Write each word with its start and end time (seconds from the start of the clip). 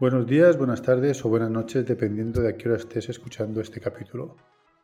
Buenos 0.00 0.26
días, 0.26 0.56
buenas 0.56 0.80
tardes 0.80 1.22
o 1.26 1.28
buenas 1.28 1.50
noches, 1.50 1.84
dependiendo 1.84 2.40
de 2.40 2.48
a 2.48 2.56
qué 2.56 2.70
hora 2.70 2.78
estés 2.78 3.10
escuchando 3.10 3.60
este 3.60 3.82
capítulo. 3.82 4.34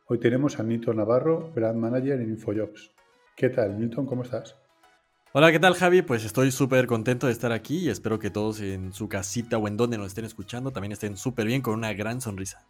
Hoy 0.05 0.19
tenemos 0.19 0.59
a 0.59 0.63
Nilton 0.63 0.97
Navarro, 0.97 1.51
Brand 1.55 1.79
Manager 1.79 2.21
en 2.21 2.29
InfoJobs. 2.29 2.91
¿Qué 3.35 3.49
tal, 3.49 3.79
Nilton? 3.79 4.05
¿Cómo 4.05 4.21
estás? 4.21 4.55
Hola, 5.33 5.51
¿qué 5.51 5.57
tal, 5.57 5.73
Javi? 5.73 6.03
Pues 6.03 6.23
estoy 6.23 6.51
súper 6.51 6.85
contento 6.85 7.25
de 7.25 7.33
estar 7.33 7.51
aquí 7.51 7.79
y 7.79 7.89
espero 7.89 8.19
que 8.19 8.29
todos 8.29 8.61
en 8.61 8.93
su 8.93 9.09
casita 9.09 9.57
o 9.57 9.67
en 9.67 9.75
donde 9.75 9.97
nos 9.97 10.05
estén 10.05 10.25
escuchando 10.25 10.69
también 10.69 10.91
estén 10.91 11.17
súper 11.17 11.47
bien 11.47 11.63
con 11.63 11.73
una 11.73 11.93
gran 11.93 12.21
sonrisa. 12.21 12.63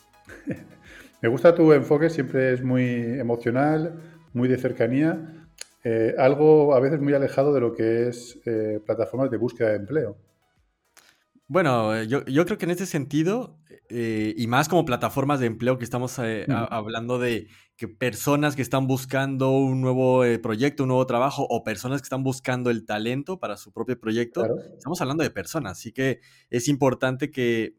Me 1.22 1.28
gusta 1.28 1.54
tu 1.54 1.74
enfoque, 1.74 2.10
siempre 2.10 2.54
es 2.54 2.64
muy 2.64 3.20
emocional, 3.20 4.00
muy 4.32 4.48
de 4.48 4.58
cercanía, 4.58 5.48
eh, 5.84 6.16
algo 6.18 6.74
a 6.76 6.80
veces 6.80 7.02
muy 7.02 7.14
alejado 7.14 7.54
de 7.54 7.60
lo 7.60 7.74
que 7.74 8.08
es 8.08 8.40
eh, 8.46 8.80
plataformas 8.86 9.30
de 9.32 9.36
búsqueda 9.36 9.72
de 9.72 9.76
empleo. 9.76 10.16
Bueno, 11.48 11.96
eh, 11.96 12.08
yo, 12.08 12.24
creo 12.24 12.58
que 12.58 12.66
en 12.66 12.72
este 12.72 12.86
sentido, 12.86 13.58
y 13.90 14.48
más 14.48 14.68
como 14.68 14.86
plataformas 14.86 15.40
de 15.40 15.46
empleo 15.46 15.78
que 15.78 15.86
estamos 15.86 16.20
hablando 16.20 17.20
de 17.20 17.48
que 17.78 17.88
personas 17.88 18.56
que 18.56 18.62
están 18.62 18.88
buscando 18.88 19.52
un 19.52 19.80
nuevo 19.80 20.24
proyecto, 20.42 20.84
un 20.84 20.90
nuevo 20.90 21.06
trabajo, 21.06 21.48
o 21.50 21.64
personas 21.64 22.02
que 22.02 22.06
están 22.06 22.24
buscando 22.24 22.70
el 22.70 22.86
talento 22.86 23.40
para 23.40 23.56
su 23.56 23.72
propio 23.72 24.00
proyecto, 24.00 24.46
estamos 24.76 25.00
hablando 25.00 25.24
de 25.24 25.30
personas, 25.30 25.74
así 25.74 25.94
que 25.94 26.20
es 26.50 26.68
importante 26.68 27.32
que 27.32 27.76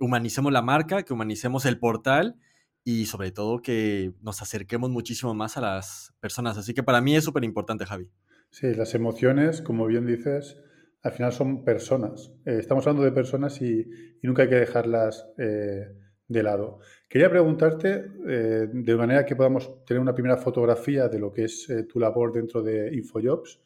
humanicemos 0.00 0.52
la 0.52 0.60
marca, 0.62 1.02
que 1.02 1.14
humanicemos 1.14 1.64
el 1.64 1.78
portal 1.78 2.36
y 2.84 3.06
sobre 3.06 3.30
todo 3.30 3.62
que 3.62 4.12
nos 4.20 4.42
acerquemos 4.42 4.90
muchísimo 4.90 5.34
más 5.34 5.56
a 5.56 5.60
las 5.60 6.14
personas. 6.20 6.58
Así 6.58 6.74
que 6.74 6.82
para 6.82 7.00
mí 7.00 7.14
es 7.14 7.24
súper 7.24 7.44
importante, 7.44 7.86
Javi. 7.86 8.08
Sí, 8.50 8.74
las 8.74 8.94
emociones, 8.94 9.62
como 9.62 9.86
bien 9.86 10.06
dices, 10.06 10.56
al 11.02 11.12
final 11.12 11.32
son 11.32 11.64
personas. 11.64 12.32
Eh, 12.46 12.56
estamos 12.58 12.86
hablando 12.86 13.04
de 13.04 13.12
personas 13.12 13.60
y, 13.60 13.88
nunca 14.22 14.42
hay 14.42 14.48
que 14.48 14.54
dejarlas 14.56 15.26
eh, 15.36 15.88
de 16.28 16.42
lado. 16.42 16.78
Quería 17.08 17.28
preguntarte, 17.28 18.06
eh, 18.28 18.68
de 18.72 18.96
manera 18.96 19.26
que 19.26 19.36
podamos 19.36 19.84
tener 19.84 20.00
una 20.00 20.14
primera 20.14 20.36
fotografía 20.36 21.08
de 21.08 21.18
lo 21.18 21.32
que 21.32 21.44
es 21.44 21.68
tu 21.88 21.98
labor 21.98 22.32
dentro 22.32 22.62
de 22.62 22.94
InfoJobs, 22.94 23.60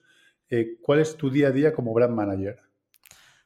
¿cuál 0.81 1.01
es 1.01 1.17
tu 1.17 1.31
día 1.31 1.49
a 1.49 1.53
día 1.53 1.73
como 1.73 1.93
brand 1.93 2.15
manager? 2.15 2.61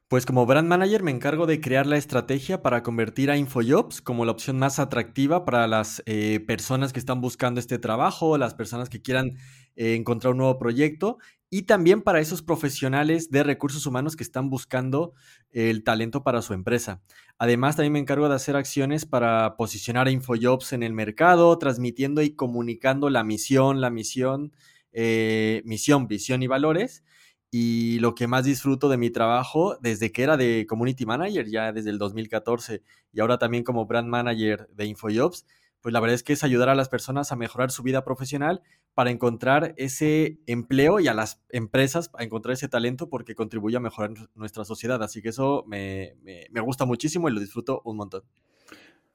Pues 0.07 0.27
como 0.27 0.45
brand 0.47 0.69
manager 0.69 1.03
me 1.03 1.11
encargo 1.13 1.47
de 1.47 1.61
crear 1.61 1.87
la 1.87 1.97
estrategia 1.97 2.63
para 2.63 2.83
convertir 2.83 3.31
a 3.31 3.37
InfoJobs 3.37 4.01
como 4.03 4.25
la 4.25 4.33
opción 4.33 4.59
más 4.59 4.79
atractiva 4.79 5.45
para 5.45 5.67
las 5.67 6.03
personas 6.47 6.93
que 6.93 7.01
están 7.01 7.21
buscando 7.21 7.61
este 7.61 7.79
trabajo, 7.79 8.39
las 8.39 8.55
personas 8.55 8.89
que 8.89 9.03
quieran 9.03 9.37
encontrar 9.77 10.33
un 10.33 10.39
nuevo 10.39 10.59
proyecto 10.59 11.19
y 11.51 11.63
también 11.63 12.01
para 12.01 12.21
esos 12.21 12.43
profesionales 12.43 13.31
de 13.31 13.43
recursos 13.43 13.85
humanos 13.85 14.15
que 14.15 14.23
están 14.23 14.49
buscando 14.49 15.15
el 15.51 15.83
talento 15.83 16.23
para 16.23 16.43
su 16.43 16.55
empresa. 16.55 17.03
Además, 17.39 17.75
también 17.75 17.93
me 17.95 17.99
encargo 17.99 18.29
de 18.29 18.37
hacer 18.37 18.55
acciones 18.55 19.05
para 19.05 19.57
posicionar 19.57 20.07
a 20.07 20.13
InfoJobs 20.13 20.73
en 20.73 20.85
el 20.85 20.93
mercado, 20.93 21.59
transmitiendo 21.59 22.23
y 22.23 22.31
comunicando 22.31 23.11
la 23.11 23.25
misión, 23.25 23.81
la 23.81 23.91
misión, 23.91 24.53
eh, 24.93 25.63
misión, 25.65 26.07
visión 26.07 26.43
y 26.43 26.47
valores 26.47 27.03
y 27.51 27.99
lo 27.99 28.15
que 28.15 28.29
más 28.29 28.45
disfruto 28.45 28.89
de 28.89 28.97
mi 28.97 29.11
trabajo 29.11 29.77
desde 29.81 30.13
que 30.13 30.23
era 30.23 30.37
de 30.37 30.67
Community 30.69 31.05
Manager, 31.05 31.49
ya 31.49 31.73
desde 31.73 31.91
el 31.91 31.99
2014, 31.99 32.83
y 33.13 33.21
ahora 33.21 33.39
también 33.39 33.65
como 33.65 33.87
Brand 33.87 34.09
Manager 34.09 34.69
de 34.73 34.87
InfoJobs, 34.87 35.47
pues 35.81 35.93
la 35.93 36.01
verdad 36.01 36.15
es 36.15 36.23
que 36.23 36.33
es 36.33 36.45
ayudar 36.45 36.69
a 36.69 36.75
las 36.75 36.89
personas 36.89 37.33
a 37.33 37.37
mejorar 37.37 37.71
su 37.71 37.83
vida 37.83 38.05
profesional 38.05 38.63
para 38.95 39.11
encontrar 39.11 39.75
ese 39.77 40.39
empleo 40.47 41.01
y 41.01 41.09
a 41.09 41.15
las 41.15 41.43
empresas 41.51 42.11
a 42.15 42.25
encontrar 42.25 42.55
ese 42.55 42.69
talento 42.69 43.09
porque 43.09 43.35
contribuye 43.35 43.77
a 43.77 43.81
mejorar 43.81 44.13
nuestra 44.35 44.65
sociedad. 44.65 45.03
Así 45.03 45.23
que 45.23 45.31
eso 45.31 45.65
me, 45.67 46.15
gusta 46.63 46.85
muchísimo 46.85 47.29
y 47.29 47.33
lo 47.33 47.41
disfruto 47.41 47.83
un 47.85 47.97
montón. 47.97 48.23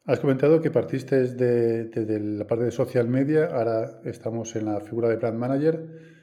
Has 0.06 0.20
comentado 0.20 0.62
que 0.62 0.72
partiste 0.72 1.20
desde 1.20 2.20
la 2.20 2.46
parte 2.46 2.66
de 2.66 2.72
social 2.72 3.08
media, 3.08 3.48
ahora 3.48 4.02
estamos 4.06 4.56
en 4.56 4.66
la 4.66 4.80
figura 4.82 5.10
de 5.10 5.16
brand 5.16 5.38
manager 5.38 6.16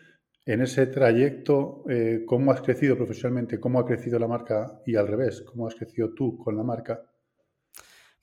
en 0.44 0.60
ese 0.60 0.86
trayecto, 0.86 1.84
eh, 1.88 2.24
¿cómo 2.26 2.50
has 2.50 2.62
crecido 2.62 2.96
profesionalmente? 2.96 3.60
¿Cómo 3.60 3.78
ha 3.78 3.86
crecido 3.86 4.18
la 4.18 4.26
marca? 4.26 4.80
Y 4.84 4.96
al 4.96 5.06
revés, 5.06 5.42
¿cómo 5.42 5.68
has 5.68 5.76
crecido 5.76 6.14
tú 6.14 6.36
con 6.36 6.56
la 6.56 6.64
marca? 6.64 7.00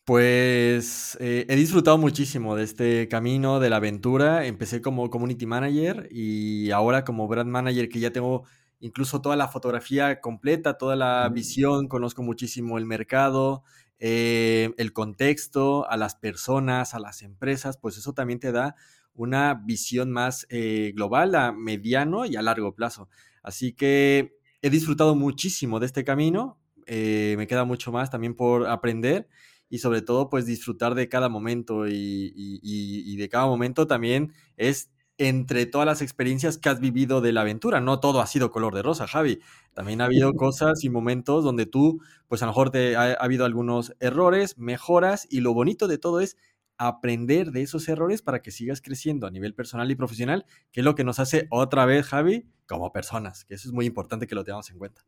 Pues 0.10 1.16
eh, 1.20 1.46
he 1.48 1.56
disfrutado 1.56 2.00
muchísimo 2.00 2.56
de 2.56 2.64
este 2.64 3.08
camino, 3.08 3.60
de 3.60 3.70
la 3.70 3.76
aventura. 3.76 4.48
Empecé 4.48 4.82
como 4.82 5.12
community 5.12 5.46
manager 5.46 6.10
y 6.10 6.72
ahora 6.72 7.06
como 7.06 7.28
brand 7.28 7.52
manager 7.52 7.90
que 7.90 8.00
ya 8.00 8.12
tengo 8.12 8.44
incluso 8.80 9.22
toda 9.22 9.36
la 9.36 9.50
fotografía 9.50 10.20
completa, 10.20 10.80
toda 10.80 10.96
la 10.96 11.30
mm. 11.30 11.34
visión, 11.36 11.88
conozco 11.88 12.24
muchísimo 12.24 12.80
el 12.80 12.88
mercado, 12.88 13.62
eh, 14.00 14.72
el 14.80 14.94
contexto, 14.94 15.88
a 15.88 15.96
las 15.96 16.16
personas, 16.16 16.96
a 16.96 17.00
las 17.00 17.22
empresas, 17.22 17.78
pues 17.78 17.96
eso 17.96 18.14
también 18.14 18.40
te 18.40 18.52
da 18.52 18.76
una 19.14 19.62
visión 19.64 20.10
más 20.10 20.48
eh, 20.50 20.92
global 20.96 21.36
a 21.36 21.52
mediano 21.52 22.26
y 22.26 22.36
a 22.36 22.42
largo 22.42 22.74
plazo. 22.74 23.10
Así 23.44 23.74
que 23.74 24.36
he 24.64 24.72
disfrutado 24.72 25.14
muchísimo 25.14 25.80
de 25.80 25.86
este 25.86 26.04
camino, 26.04 26.58
me 26.88 27.46
queda 27.46 27.64
mucho 27.66 27.92
más 27.92 28.10
también 28.10 28.34
por 28.34 28.66
aprender 28.66 29.28
y 29.70 29.80
sobre 29.80 30.02
todo 30.02 30.30
pues 30.30 30.46
disfrutar 30.46 30.96
de 30.96 31.08
cada 31.10 31.30
momento 31.30 31.88
y, 31.88 33.16
de 33.16 33.30
cada 33.30 33.46
momento 33.46 33.88
también 33.88 34.34
es 34.58 34.92
entre 35.18 35.66
todas 35.66 35.86
las 35.86 36.02
experiencias 36.02 36.58
que 36.58 36.70
has 36.70 36.80
vivido 36.80 37.20
de 37.20 37.34
la 37.34 37.42
aventura. 37.42 37.82
No 37.82 38.00
todo 38.00 38.22
ha 38.22 38.28
sido 38.28 38.52
color 38.52 38.74
de 38.74 38.82
rosa, 38.82 39.06
Javi. 39.06 39.42
También 39.74 40.00
ha 40.00 40.06
habido 40.06 40.34
cosas 40.36 40.84
y 40.84 40.90
momentos 40.90 41.44
donde 41.44 41.66
tú, 41.66 42.02
pues 42.28 42.42
a 42.42 42.46
lo 42.46 42.52
mejor 42.52 42.72
te 42.72 42.96
ha 42.96 43.14
habido 43.14 43.46
algunos 43.46 43.94
errores, 44.00 44.58
mejoras 44.58 45.28
y 45.30 45.42
lo 45.42 45.54
bonito 45.54 45.88
de 45.88 45.98
todo 45.98 46.22
es 46.22 46.38
aprender 46.78 47.52
de 47.52 47.62
esos 47.62 47.90
errores 47.90 48.22
para 48.22 48.42
que 48.42 48.52
sigas 48.52 48.82
creciendo 48.82 49.28
a 49.28 49.32
nivel 49.32 49.54
personal 49.54 49.92
y 49.92 49.96
profesional, 49.96 50.46
que 50.72 50.80
es 50.80 50.86
lo 50.86 50.96
que 50.96 51.04
nos 51.04 51.20
hace 51.20 51.48
otra 51.52 51.86
vez, 51.86 52.06
Javi, 52.06 52.48
como 52.66 52.94
personas, 52.94 53.44
que 53.44 53.56
eso 53.56 53.68
es 53.68 53.74
muy 53.74 53.86
importante 53.86 54.26
que 54.26 54.36
lo 54.36 54.46
tengamos 54.46 54.72
en 54.72 54.78
cuenta. 54.78 55.02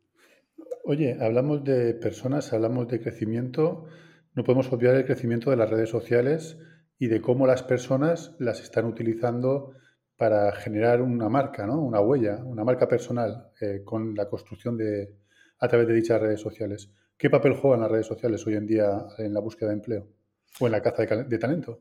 Oye, 0.84 1.16
hablamos 1.18 1.64
de 1.64 1.94
personas, 1.94 2.52
hablamos 2.52 2.88
de 2.88 3.00
crecimiento, 3.00 3.86
no 4.34 4.44
podemos 4.44 4.72
olvidar 4.72 4.96
el 4.96 5.04
crecimiento 5.04 5.50
de 5.50 5.56
las 5.56 5.70
redes 5.70 5.90
sociales 5.90 6.58
y 6.98 7.08
de 7.08 7.20
cómo 7.20 7.46
las 7.46 7.62
personas 7.62 8.34
las 8.38 8.60
están 8.60 8.84
utilizando 8.86 9.72
para 10.16 10.52
generar 10.52 11.02
una 11.02 11.28
marca, 11.28 11.66
¿no? 11.66 11.80
una 11.80 12.00
huella, 12.00 12.42
una 12.44 12.64
marca 12.64 12.86
personal 12.86 13.50
eh, 13.60 13.82
con 13.84 14.14
la 14.14 14.28
construcción 14.28 14.76
de, 14.76 15.16
a 15.58 15.68
través 15.68 15.88
de 15.88 15.94
dichas 15.94 16.20
redes 16.20 16.40
sociales. 16.40 16.90
¿Qué 17.16 17.28
papel 17.30 17.54
juegan 17.54 17.80
las 17.80 17.90
redes 17.90 18.06
sociales 18.06 18.46
hoy 18.46 18.54
en 18.54 18.66
día 18.66 19.06
en 19.18 19.34
la 19.34 19.40
búsqueda 19.40 19.70
de 19.70 19.74
empleo? 19.74 20.08
o 20.60 20.66
en 20.66 20.72
la 20.72 20.82
caza 20.82 21.04
de, 21.04 21.38
talento. 21.38 21.80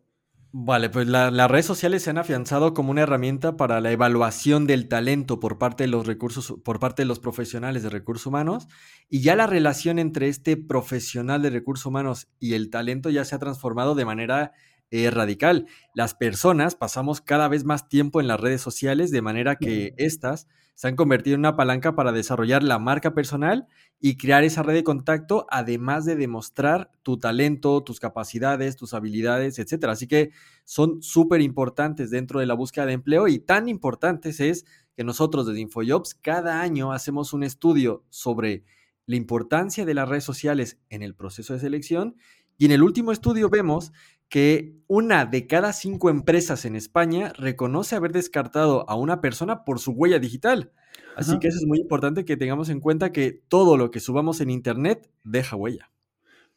Vale, 0.54 0.90
pues 0.90 1.08
las 1.08 1.50
redes 1.50 1.66
sociales 1.66 2.04
se 2.04 2.10
han 2.10 2.18
afianzado 2.18 2.74
como 2.74 2.92
una 2.92 3.04
herramienta 3.04 3.56
para 3.56 3.80
la 3.80 3.90
evaluación 3.94 4.68
del 4.68 4.90
talento 4.90 5.40
por 5.40 5.58
parte 5.58 5.86
de 5.86 5.88
los 5.88 6.06
recursos, 6.06 6.56
por 6.66 6.78
parte 6.78 7.04
de 7.04 7.06
los 7.06 7.22
profesionales 7.22 7.84
de 7.84 7.90
recursos 7.90 8.26
humanos, 8.26 8.68
y 9.10 9.22
ya 9.22 9.38
la 9.38 9.48
relación 9.48 9.98
entre 9.98 10.28
este 10.28 10.58
profesional 10.58 11.42
de 11.42 11.52
recursos 11.52 11.86
humanos 11.86 12.28
y 12.38 12.56
el 12.56 12.70
talento 12.70 13.10
ya 13.10 13.24
se 13.24 13.34
ha 13.34 13.40
transformado 13.40 13.96
de 13.96 14.04
manera 14.04 14.52
eh, 14.92 15.10
radical. 15.10 15.68
Las 15.94 16.14
personas 16.14 16.76
pasamos 16.76 17.22
cada 17.22 17.48
vez 17.48 17.64
más 17.64 17.90
tiempo 17.90 18.22
en 18.22 18.28
las 18.28 18.40
redes 18.40 18.62
sociales 18.62 19.10
de 19.10 19.22
manera 19.22 19.56
que 19.56 19.94
éstas 19.98 20.48
se 20.76 20.88
han 20.88 20.96
convertido 20.96 21.36
en 21.36 21.42
una 21.42 21.56
palanca 21.56 21.96
para 21.96 22.12
desarrollar 22.12 22.64
la 22.64 22.80
marca 22.80 23.14
personal 23.14 23.68
y 24.00 24.18
crear 24.18 24.44
esa 24.44 24.64
red 24.64 24.74
de 24.74 24.84
contacto, 24.84 25.46
además 25.50 26.06
de 26.06 26.16
demostrar 26.16 26.92
tu 27.04 27.20
talento, 27.20 27.84
tus 27.84 28.00
capacidades, 28.00 28.78
tus 28.78 28.94
habilidades, 28.94 29.60
etc. 29.60 29.86
Así 29.86 30.08
que 30.08 30.32
son 30.66 31.02
súper 31.02 31.42
importantes 31.42 32.10
dentro 32.10 32.40
de 32.40 32.48
la 32.48 32.56
búsqueda 32.56 32.86
de 32.86 32.94
empleo 32.94 33.28
y 33.28 33.40
tan 33.40 33.70
importantes 33.70 34.40
es 34.40 34.66
que 34.96 35.04
nosotros 35.04 35.46
desde 35.46 35.62
InfoJobs 35.62 36.16
cada 36.16 36.62
año 36.62 36.92
hacemos 36.92 37.32
un 37.32 37.44
estudio 37.44 38.04
sobre 38.10 38.64
la 39.06 39.16
importancia 39.16 39.86
de 39.86 39.94
las 39.94 40.10
redes 40.10 40.24
sociales 40.24 40.80
en 40.90 41.04
el 41.04 41.16
proceso 41.16 41.54
de 41.54 41.60
selección 41.60 42.16
y 42.58 42.66
en 42.66 42.72
el 42.72 42.84
último 42.84 43.12
estudio 43.12 43.50
vemos 43.50 43.92
que 44.32 44.78
una 44.88 45.26
de 45.26 45.46
cada 45.46 45.74
cinco 45.74 46.10
empresas 46.10 46.64
en 46.64 46.78
España 46.78 47.34
reconoce 47.38 47.98
haber 47.98 48.14
descartado 48.14 48.90
a 48.90 48.96
una 48.96 49.20
persona 49.20 49.66
por 49.66 49.80
su 49.80 49.92
huella 49.92 50.20
digital. 50.20 50.72
Así 51.18 51.38
que 51.38 51.50
eso 51.50 51.58
es 51.58 51.68
muy 51.68 51.80
importante 51.80 52.24
que 52.24 52.38
tengamos 52.38 52.70
en 52.70 52.80
cuenta 52.80 53.12
que 53.12 53.44
todo 53.50 53.76
lo 53.76 53.92
que 53.92 54.00
subamos 54.00 54.40
en 54.40 54.50
Internet 54.50 55.10
deja 55.26 55.58
huella. 55.58 55.92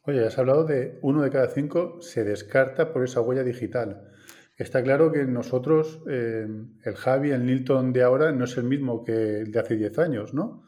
Oye, 0.03 0.25
has 0.25 0.37
hablado 0.37 0.63
de 0.63 0.97
uno 1.01 1.21
de 1.21 1.29
cada 1.29 1.49
cinco 1.49 2.01
se 2.01 2.23
descarta 2.23 2.93
por 2.93 3.03
esa 3.03 3.19
huella 3.19 3.43
digital. 3.43 4.09
Está 4.57 4.81
claro 4.81 5.11
que 5.11 5.25
nosotros, 5.25 6.01
eh, 6.09 6.47
el 6.85 6.95
Javi, 6.95 7.31
el 7.31 7.45
Nilton 7.45 7.91
de 7.91 8.03
ahora, 8.03 8.31
no 8.31 8.45
es 8.45 8.55
el 8.55 8.63
mismo 8.63 9.03
que 9.03 9.41
el 9.41 9.51
de 9.51 9.59
hace 9.59 9.75
10 9.75 9.99
años, 9.99 10.33
¿no? 10.33 10.63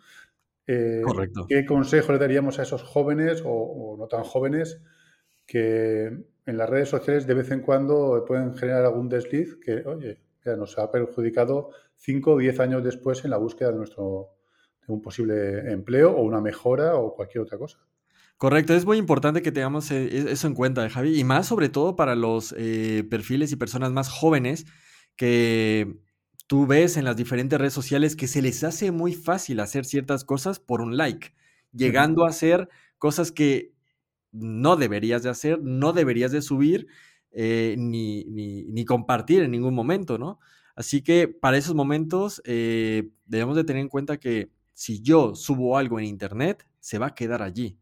Eh, 0.68 1.04
Correcto. 1.06 1.46
¿Qué 1.48 1.66
consejo 1.66 2.12
le 2.12 2.18
daríamos 2.18 2.60
a 2.60 2.64
esos 2.64 2.84
jóvenes 2.84 3.44
o 3.46 3.96
no 3.98 4.08
tan 4.08 4.24
jóvenes 4.26 4.82
que 5.48 6.06
en 6.46 6.58
las 6.58 6.70
redes 6.70 6.90
sociales 6.90 7.26
de 7.26 7.34
vez 7.34 7.50
en 7.50 7.62
cuando 7.62 8.24
pueden 8.28 8.54
generar 8.56 8.86
algún 8.86 9.10
desliz 9.10 9.56
que, 9.56 9.84
oye, 9.86 10.22
nos 10.46 10.78
ha 10.78 10.92
perjudicado 10.92 11.72
5 11.98 12.32
o 12.32 12.38
10 12.38 12.60
años 12.60 12.84
después 12.84 13.26
en 13.26 13.32
la 13.32 13.38
búsqueda 13.38 13.72
de 13.72 13.78
nuestro 13.78 14.30
de 14.86 14.94
un 14.94 15.02
posible 15.02 15.72
empleo 15.72 16.12
o 16.12 16.24
una 16.24 16.40
mejora 16.40 16.96
o 16.96 17.14
cualquier 17.14 17.44
otra 17.44 17.58
cosa. 17.58 17.80
Correcto, 18.38 18.74
es 18.74 18.86
muy 18.86 18.98
importante 18.98 19.42
que 19.42 19.52
tengamos 19.52 19.90
eh, 19.92 20.06
e-, 20.06 20.32
eso 20.32 20.48
en 20.48 20.54
cuenta, 20.54 20.88
Javi, 20.90 21.20
y 21.20 21.24
más 21.24 21.48
sobre 21.48 21.70
todo 21.70 21.96
para 21.96 22.16
los 22.16 22.54
eh, 22.58 23.04
perfiles 23.10 23.52
y 23.52 23.56
personas 23.56 23.92
más 23.92 24.10
jóvenes 24.10 24.66
que 25.16 25.98
tú 26.46 26.68
ves 26.68 26.98
en 26.98 27.04
las 27.04 27.18
diferentes 27.18 27.60
redes 27.60 27.74
sociales 27.74 28.16
que 28.16 28.28
se 28.28 28.42
les 28.42 28.64
hace 28.64 28.92
muy 28.92 29.14
fácil 29.14 29.60
hacer 29.60 29.86
ciertas 29.86 30.24
cosas 30.24 30.60
por 30.60 30.82
un 30.82 30.96
like, 30.96 31.34
llegando 31.74 32.26
a 32.26 32.30
hacer 32.30 32.70
cosas 33.00 33.32
que 33.32 33.74
no 34.40 34.76
deberías 34.76 35.24
de 35.24 35.30
hacer, 35.30 35.62
no 35.62 35.94
deberías 35.94 36.32
de 36.32 36.42
subir 36.42 36.88
eh, 37.32 37.76
ni, 37.78 38.24
ni, 38.26 38.86
compartir 38.86 39.44
en 39.44 39.52
ningún 39.52 39.74
momento, 39.76 40.18
¿no? 40.18 40.40
Así 40.76 41.02
que 41.02 41.28
para 41.28 41.58
esos 41.58 41.76
momentos 41.76 42.42
debemos 42.46 43.56
de 43.56 43.64
tener 43.64 43.82
en 43.82 43.90
cuenta 43.90 44.18
que 44.18 44.52
si 44.74 45.02
yo 45.02 45.36
subo 45.36 45.78
algo 45.78 46.00
en 46.00 46.06
internet, 46.06 46.68
se 46.80 47.00
va 47.00 47.08
a 47.08 47.16
quedar 47.16 47.42
allí 47.42 47.78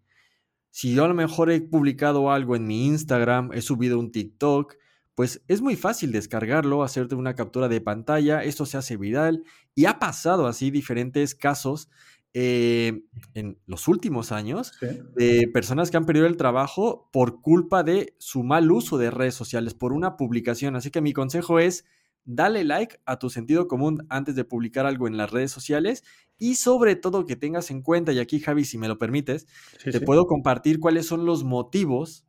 si 0.75 0.93
yo 0.93 1.05
a 1.05 1.07
lo 1.07 1.13
mejor 1.13 1.49
he 1.51 1.61
publicado 1.61 2.33
algo 2.33 2.53
en 2.53 2.67
mi 2.67 2.85
Instagram, 2.87 3.51
he 3.53 3.61
subido 3.61 3.97
un 3.97 4.11
TikTok, 4.11 4.75
pues 5.15 5.41
es 5.47 5.61
muy 5.61 5.77
fácil 5.77 6.11
descargarlo, 6.11 6.83
hacerte 6.83 7.15
una 7.15 7.33
captura 7.33 7.69
de 7.69 7.79
pantalla, 7.79 8.43
esto 8.43 8.65
se 8.65 8.75
hace 8.75 8.97
viral 8.97 9.45
y 9.73 9.85
ha 9.85 9.99
pasado 9.99 10.47
así 10.47 10.71
diferentes 10.71 11.33
casos 11.33 11.89
eh, 12.37 13.05
en 13.33 13.57
los 13.65 13.87
últimos 13.87 14.33
años 14.33 14.73
de 15.15 15.49
personas 15.53 15.89
que 15.89 15.95
han 15.95 16.05
perdido 16.05 16.25
el 16.25 16.35
trabajo 16.35 17.09
por 17.13 17.39
culpa 17.39 17.81
de 17.81 18.13
su 18.17 18.43
mal 18.43 18.69
uso 18.73 18.97
de 18.97 19.09
redes 19.09 19.35
sociales, 19.35 19.73
por 19.73 19.93
una 19.93 20.17
publicación. 20.17 20.75
Así 20.75 20.91
que 20.91 20.99
mi 20.99 21.13
consejo 21.13 21.59
es 21.59 21.85
dale 22.25 22.65
like 22.65 22.99
a 23.05 23.19
tu 23.19 23.29
sentido 23.29 23.69
común 23.69 24.05
antes 24.09 24.35
de 24.35 24.43
publicar 24.43 24.85
algo 24.85 25.07
en 25.07 25.15
las 25.15 25.31
redes 25.31 25.51
sociales 25.51 26.03
y 26.37 26.55
sobre 26.55 26.97
todo 26.97 27.25
que 27.25 27.37
tengas 27.37 27.71
en 27.71 27.81
cuenta, 27.81 28.11
y 28.11 28.19
aquí 28.19 28.41
Javi, 28.41 28.65
si 28.65 28.77
me 28.77 28.89
lo 28.89 28.97
permites, 28.97 29.47
te 29.81 30.01
puedo 30.01 30.27
compartir 30.27 30.81
cuáles 30.81 31.05
son 31.05 31.25
los 31.25 31.45
motivos 31.45 32.25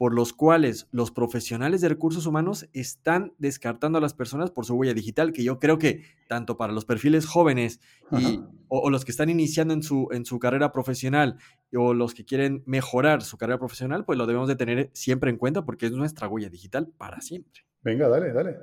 por 0.00 0.14
los 0.14 0.32
cuales 0.32 0.88
los 0.92 1.10
profesionales 1.10 1.82
de 1.82 1.90
recursos 1.90 2.24
humanos 2.24 2.66
están 2.72 3.34
descartando 3.36 3.98
a 3.98 4.00
las 4.00 4.14
personas 4.14 4.50
por 4.50 4.64
su 4.64 4.74
huella 4.74 4.94
digital, 4.94 5.30
que 5.30 5.44
yo 5.44 5.58
creo 5.58 5.78
que 5.78 6.04
tanto 6.26 6.56
para 6.56 6.72
los 6.72 6.86
perfiles 6.86 7.26
jóvenes 7.26 7.80
y, 8.10 8.40
o, 8.68 8.88
los 8.88 9.04
que 9.04 9.10
están 9.10 9.28
iniciando 9.28 9.74
en 9.74 9.82
su, 9.82 10.08
en 10.12 10.24
su 10.24 10.38
carrera 10.38 10.72
profesional 10.72 11.36
o 11.74 11.92
los 11.92 12.14
que 12.14 12.24
quieren 12.24 12.62
mejorar 12.64 13.20
su 13.20 13.36
carrera 13.36 13.58
profesional, 13.58 14.06
pues 14.06 14.16
lo 14.16 14.26
debemos 14.26 14.48
de 14.48 14.56
tener 14.56 14.90
siempre 14.94 15.28
en 15.28 15.36
cuenta 15.36 15.66
porque 15.66 15.84
es 15.84 15.92
nuestra 15.92 16.28
huella 16.28 16.48
digital 16.48 16.88
para 16.96 17.20
siempre. 17.20 17.66
Venga, 17.82 18.08
dale, 18.08 18.32
dale. 18.32 18.56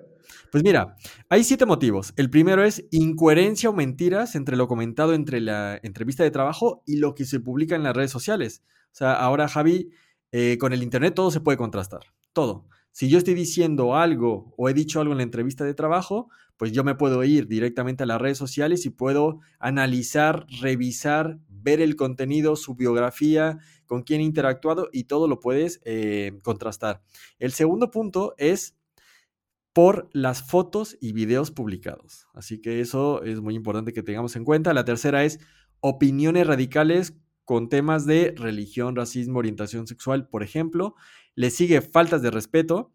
Pues 0.52 0.64
mira, 0.64 0.96
hay 1.30 1.44
siete 1.44 1.68
motivos. 1.68 2.16
El 2.18 2.32
primero 2.32 2.64
es 2.64 2.88
incoherencia 2.90 3.70
o 3.70 3.74
mentiras 3.74 4.34
entre 4.34 4.58
lo 4.58 4.68
comentado 4.68 5.14
entre 5.14 5.40
la 5.40 5.80
entrevista 5.84 6.24
de 6.24 6.32
trabajo 6.32 6.82
y 6.88 6.98
lo 6.98 7.14
que 7.14 7.26
se 7.26 7.40
publica 7.40 7.76
en 7.76 7.84
las 7.84 7.96
redes 7.96 8.10
sociales. 8.10 8.64
O 8.92 8.96
sea, 8.98 9.14
ahora 9.14 9.48
Javi, 9.48 9.92
eh, 10.32 10.58
con 10.60 10.74
el 10.74 10.84
Internet 10.84 11.16
todo 11.16 11.32
se 11.32 11.42
puede 11.42 11.58
contrastar, 11.58 12.02
todo. 12.34 12.68
Si 12.92 13.10
yo 13.10 13.20
estoy 13.20 13.36
diciendo 13.36 13.96
algo 13.96 14.54
o 14.58 14.70
he 14.70 14.74
dicho 14.74 15.00
algo 15.00 15.14
en 15.14 15.18
la 15.18 15.24
entrevista 15.24 15.64
de 15.64 15.76
trabajo, 15.76 16.30
pues 16.58 16.72
yo 16.72 16.84
me 16.84 16.96
puedo 16.96 17.24
ir 17.24 17.48
directamente 17.48 18.04
a 18.04 18.08
las 18.08 18.20
redes 18.20 18.40
sociales 18.40 18.86
y 18.86 18.90
puedo 18.90 19.40
analizar, 19.60 20.48
revisar, 20.60 21.38
ver 21.48 21.80
el 21.80 21.96
contenido, 21.96 22.56
su 22.56 22.74
biografía, 22.76 23.60
con 23.86 24.02
quién 24.02 24.22
he 24.22 24.24
interactuado 24.24 24.90
y 24.92 25.04
todo 25.04 25.28
lo 25.28 25.40
puedes 25.40 25.80
eh, 25.86 26.40
contrastar. 26.42 27.04
El 27.38 27.52
segundo 27.52 27.92
punto 27.92 28.34
es 28.38 28.76
por 29.74 30.10
las 30.12 30.42
fotos 30.42 30.98
y 31.00 31.14
videos 31.14 31.52
publicados. 31.52 32.28
Así 32.34 32.60
que 32.60 32.82
eso 32.82 33.22
es 33.22 33.42
muy 33.42 33.54
importante 33.54 33.94
que 33.94 34.02
tengamos 34.02 34.36
en 34.36 34.44
cuenta. 34.44 34.74
La 34.74 34.86
tercera 34.86 35.24
es 35.24 35.40
opiniones 35.82 36.48
radicales 36.48 37.14
con 37.48 37.70
temas 37.70 38.06
de 38.06 38.34
religión, 38.36 38.98
racismo, 38.98 39.40
orientación 39.40 39.88
sexual, 39.88 40.28
por 40.28 40.44
ejemplo. 40.44 40.96
Le 41.34 41.50
sigue 41.50 41.80
faltas 41.80 42.22
de 42.22 42.30
respeto. 42.30 42.92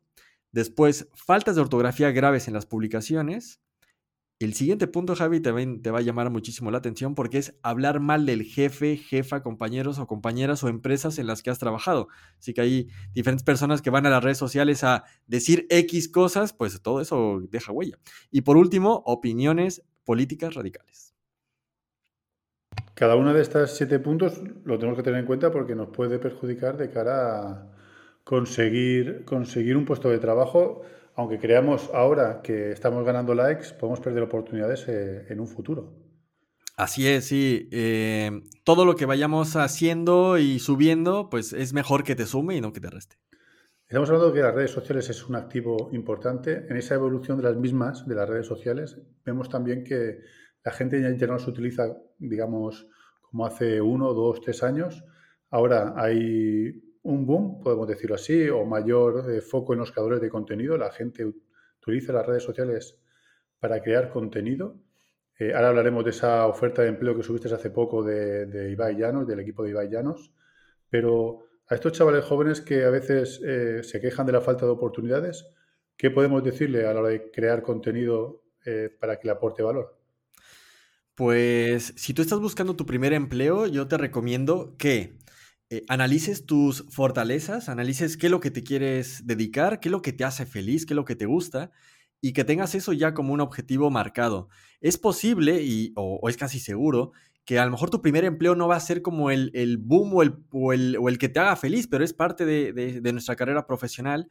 Después, 0.51 1.09
faltas 1.15 1.57
de 1.57 1.63
ortografía 1.63 2.11
graves 2.11 2.49
en 2.49 2.53
las 2.53 2.67
publicaciones. 2.67 3.63
El 4.41 4.53
siguiente 4.53 4.87
punto, 4.89 5.17
Javi, 5.17 5.41
también 5.41 5.81
te 5.81 5.91
va 5.91 6.01
a 6.01 6.03
llamar 6.03 6.29
muchísimo 6.29 6.71
la 6.71 6.77
atención 6.77 7.15
porque 7.15 7.39
es 7.39 7.55
hablar 7.63 8.01
mal 8.01 8.27
del 8.27 8.43
jefe, 8.43 8.99
jefa, 8.99 9.43
compañeros 9.43 9.99
o 9.99 10.07
compañeras 10.07 10.63
o 10.63 10.69
empresas 10.69 11.19
en 11.19 11.29
las 11.29 11.43
que 11.43 11.49
has 11.49 11.59
trabajado. 11.59 12.09
Así 12.39 12.53
que 12.53 12.61
hay 12.61 12.89
diferentes 13.15 13.45
personas 13.45 13.81
que 13.81 13.89
van 13.89 14.05
a 14.05 14.11
las 14.11 14.23
redes 14.23 14.37
sociales 14.37 14.85
a 14.85 15.05
decir 15.27 15.67
X 15.71 16.11
cosas, 16.11 16.53
pues 16.53 16.83
todo 16.83 17.01
eso 17.01 17.41
deja 17.49 17.73
huella. 17.73 17.99
Y 18.31 18.43
por 18.43 18.59
último, 18.59 19.03
opiniones 19.07 19.83
políticas 20.05 20.53
radicales. 20.53 21.12
Cada 23.03 23.17
uno 23.17 23.35
de 23.35 23.43
estos 23.43 23.73
siete 23.73 23.99
puntos 23.99 24.41
lo 24.65 24.79
tenemos 24.79 24.97
que 24.97 25.03
tener 25.03 25.19
en 25.19 25.27
cuenta 25.27 25.51
porque 25.51 25.75
nos 25.75 25.89
puede 25.89 26.21
perjudicar 26.21 26.77
de 26.77 26.89
cara 26.89 27.41
a 27.41 27.67
conseguir, 28.23 29.25
conseguir 29.25 29.77
un 29.77 29.85
puesto 29.85 30.09
de 30.09 30.19
trabajo 30.19 30.83
aunque 31.17 31.41
creamos 31.41 31.91
ahora 31.93 32.43
que 32.45 32.71
estamos 32.71 33.05
ganando 33.05 33.35
likes, 33.35 33.75
podemos 33.75 33.99
perder 33.99 34.23
oportunidades 34.23 34.87
eh, 34.87 35.27
en 35.31 35.41
un 35.41 35.49
futuro. 35.49 35.93
Así 36.77 37.09
es, 37.09 37.25
sí. 37.25 37.69
Eh, 37.73 38.41
todo 38.63 38.85
lo 38.85 38.95
que 38.95 39.05
vayamos 39.05 39.57
haciendo 39.57 40.39
y 40.39 40.61
subiendo, 40.61 41.29
pues 41.29 41.53
es 41.53 41.73
mejor 41.73 42.05
que 42.05 42.15
te 42.15 42.27
sume 42.27 42.55
y 42.55 42.61
no 42.61 42.73
que 42.73 42.79
te 42.79 42.89
reste. 42.89 43.17
Estamos 43.89 44.11
hablando 44.11 44.29
de 44.31 44.35
que 44.35 44.47
las 44.47 44.55
redes 44.55 44.71
sociales 44.71 45.11
es 45.11 45.29
un 45.29 45.35
activo 45.35 45.91
importante. 45.93 46.67
En 46.71 46.77
esa 46.77 46.95
evolución 46.95 47.37
de 47.37 47.43
las 47.43 47.57
mismas, 47.57 48.07
de 48.07 48.15
las 48.15 48.29
redes 48.29 48.47
sociales, 48.47 48.97
vemos 49.25 49.49
también 49.49 49.83
que 49.83 50.21
la 50.65 50.73
gente 50.73 51.17
ya 51.17 51.27
no 51.27 51.39
se 51.39 51.51
utiliza, 51.51 51.97
digamos, 52.19 52.87
como 53.21 53.47
hace 53.47 53.81
uno, 53.81 54.13
dos, 54.13 54.41
tres 54.41 54.63
años. 54.63 55.05
Ahora 55.51 55.95
hay 55.97 56.83
un 57.03 57.27
boom, 57.27 57.61
podemos 57.61 57.89
decirlo 57.89 58.15
así, 58.15 58.49
o 58.49 58.65
mayor 58.65 59.31
eh, 59.31 59.41
foco 59.41 59.73
en 59.73 59.81
los 59.81 59.91
creadores 59.91 60.21
de 60.21 60.29
contenido. 60.29 60.77
La 60.77 60.93
gente 60.93 61.25
utiliza 61.81 62.13
las 62.13 62.27
redes 62.27 62.43
sociales 62.43 63.01
para 63.59 63.83
crear 63.83 64.11
contenido. 64.11 64.77
Eh, 65.39 65.53
ahora 65.55 65.71
hablaremos 65.71 66.05
de 66.05 66.11
esa 66.11 66.47
oferta 66.47 66.83
de 66.83 66.89
empleo 66.89 67.17
que 67.17 67.23
subiste 67.23 67.53
hace 67.53 67.71
poco 67.71 68.05
de, 68.05 68.47
de, 68.47 68.71
Ibai 68.71 68.97
Llanos, 68.97 69.27
del 69.27 69.41
equipo 69.41 69.65
de 69.65 69.71
Ibai 69.71 69.89
Llanos. 69.89 70.33
Pero 70.89 71.47
a 71.69 71.75
estos 71.75 71.93
chavales 71.93 72.25
jóvenes 72.25 72.61
que 72.61 72.85
a 72.85 72.91
veces 72.91 73.41
eh, 73.45 73.83
se 73.83 74.01
quejan 74.01 74.27
de 74.27 74.33
la 74.33 74.41
falta 74.41 74.65
de 74.67 74.73
oportunidades, 74.73 75.49
¿qué 75.97 76.11
podemos 76.11 76.45
decirle 76.45 76.87
a 76.87 76.95
la 76.95 77.01
hora 77.01 77.09
de 77.09 77.31
crear 77.31 77.63
contenido 77.63 78.43
para 79.01 79.19
que 79.19 79.27
le 79.27 79.33
aporte 79.33 79.61
valor? 79.61 80.02
Pues 81.15 81.93
si 81.97 82.15
tú 82.15 82.23
estás 82.23 82.41
buscando 82.41 82.75
tu 82.75 82.87
primer 82.87 83.13
empleo, 83.13 83.67
yo 83.67 83.87
te 83.87 83.99
recomiendo 83.99 84.77
que 84.79 85.19
eh, 85.69 85.85
analices 85.89 86.47
tus 86.47 86.87
fortalezas, 86.91 87.69
analices 87.69 88.17
qué 88.17 88.27
es 88.27 88.31
lo 88.31 88.41
que 88.41 88.51
te 88.51 88.63
quieres 88.63 89.27
dedicar, 89.27 89.81
qué 89.81 89.89
es 89.89 89.93
lo 89.93 90.03
que 90.03 90.13
te 90.13 90.25
hace 90.25 90.47
feliz, 90.47 90.87
qué 90.87 90.95
es 90.95 90.97
lo 90.97 91.05
que 91.05 91.17
te 91.17 91.27
gusta 91.27 91.71
y 92.23 92.33
que 92.33 92.45
tengas 92.45 92.75
eso 92.75 92.93
ya 92.93 93.13
como 93.13 93.35
un 93.35 93.41
objetivo 93.41 93.91
marcado. 93.91 94.49
Es 94.81 94.97
posible 94.97 95.63
y, 95.63 95.93
o, 95.97 96.29
es 96.29 96.37
casi 96.37 96.61
seguro 96.61 97.13
que 97.45 97.59
a 97.59 97.65
lo 97.65 97.73
mejor 97.73 97.91
tu 97.91 98.01
primer 98.01 98.25
empleo 98.25 98.55
no 98.55 98.69
va 98.69 98.77
a 98.77 98.81
ser 98.81 99.03
como 99.03 99.31
el, 99.31 99.51
boom 99.79 100.15
o 100.15 100.23
el, 100.23 100.97
o 100.97 101.09
el, 101.09 101.19
que 101.19 101.29
te 101.29 101.41
haga 101.41 101.57
feliz, 101.57 101.89
pero 101.89 102.05
es 102.05 102.13
parte 102.13 102.45
de, 102.47 103.13
nuestra 103.13 103.35
carrera 103.35 103.67
profesional 103.67 104.31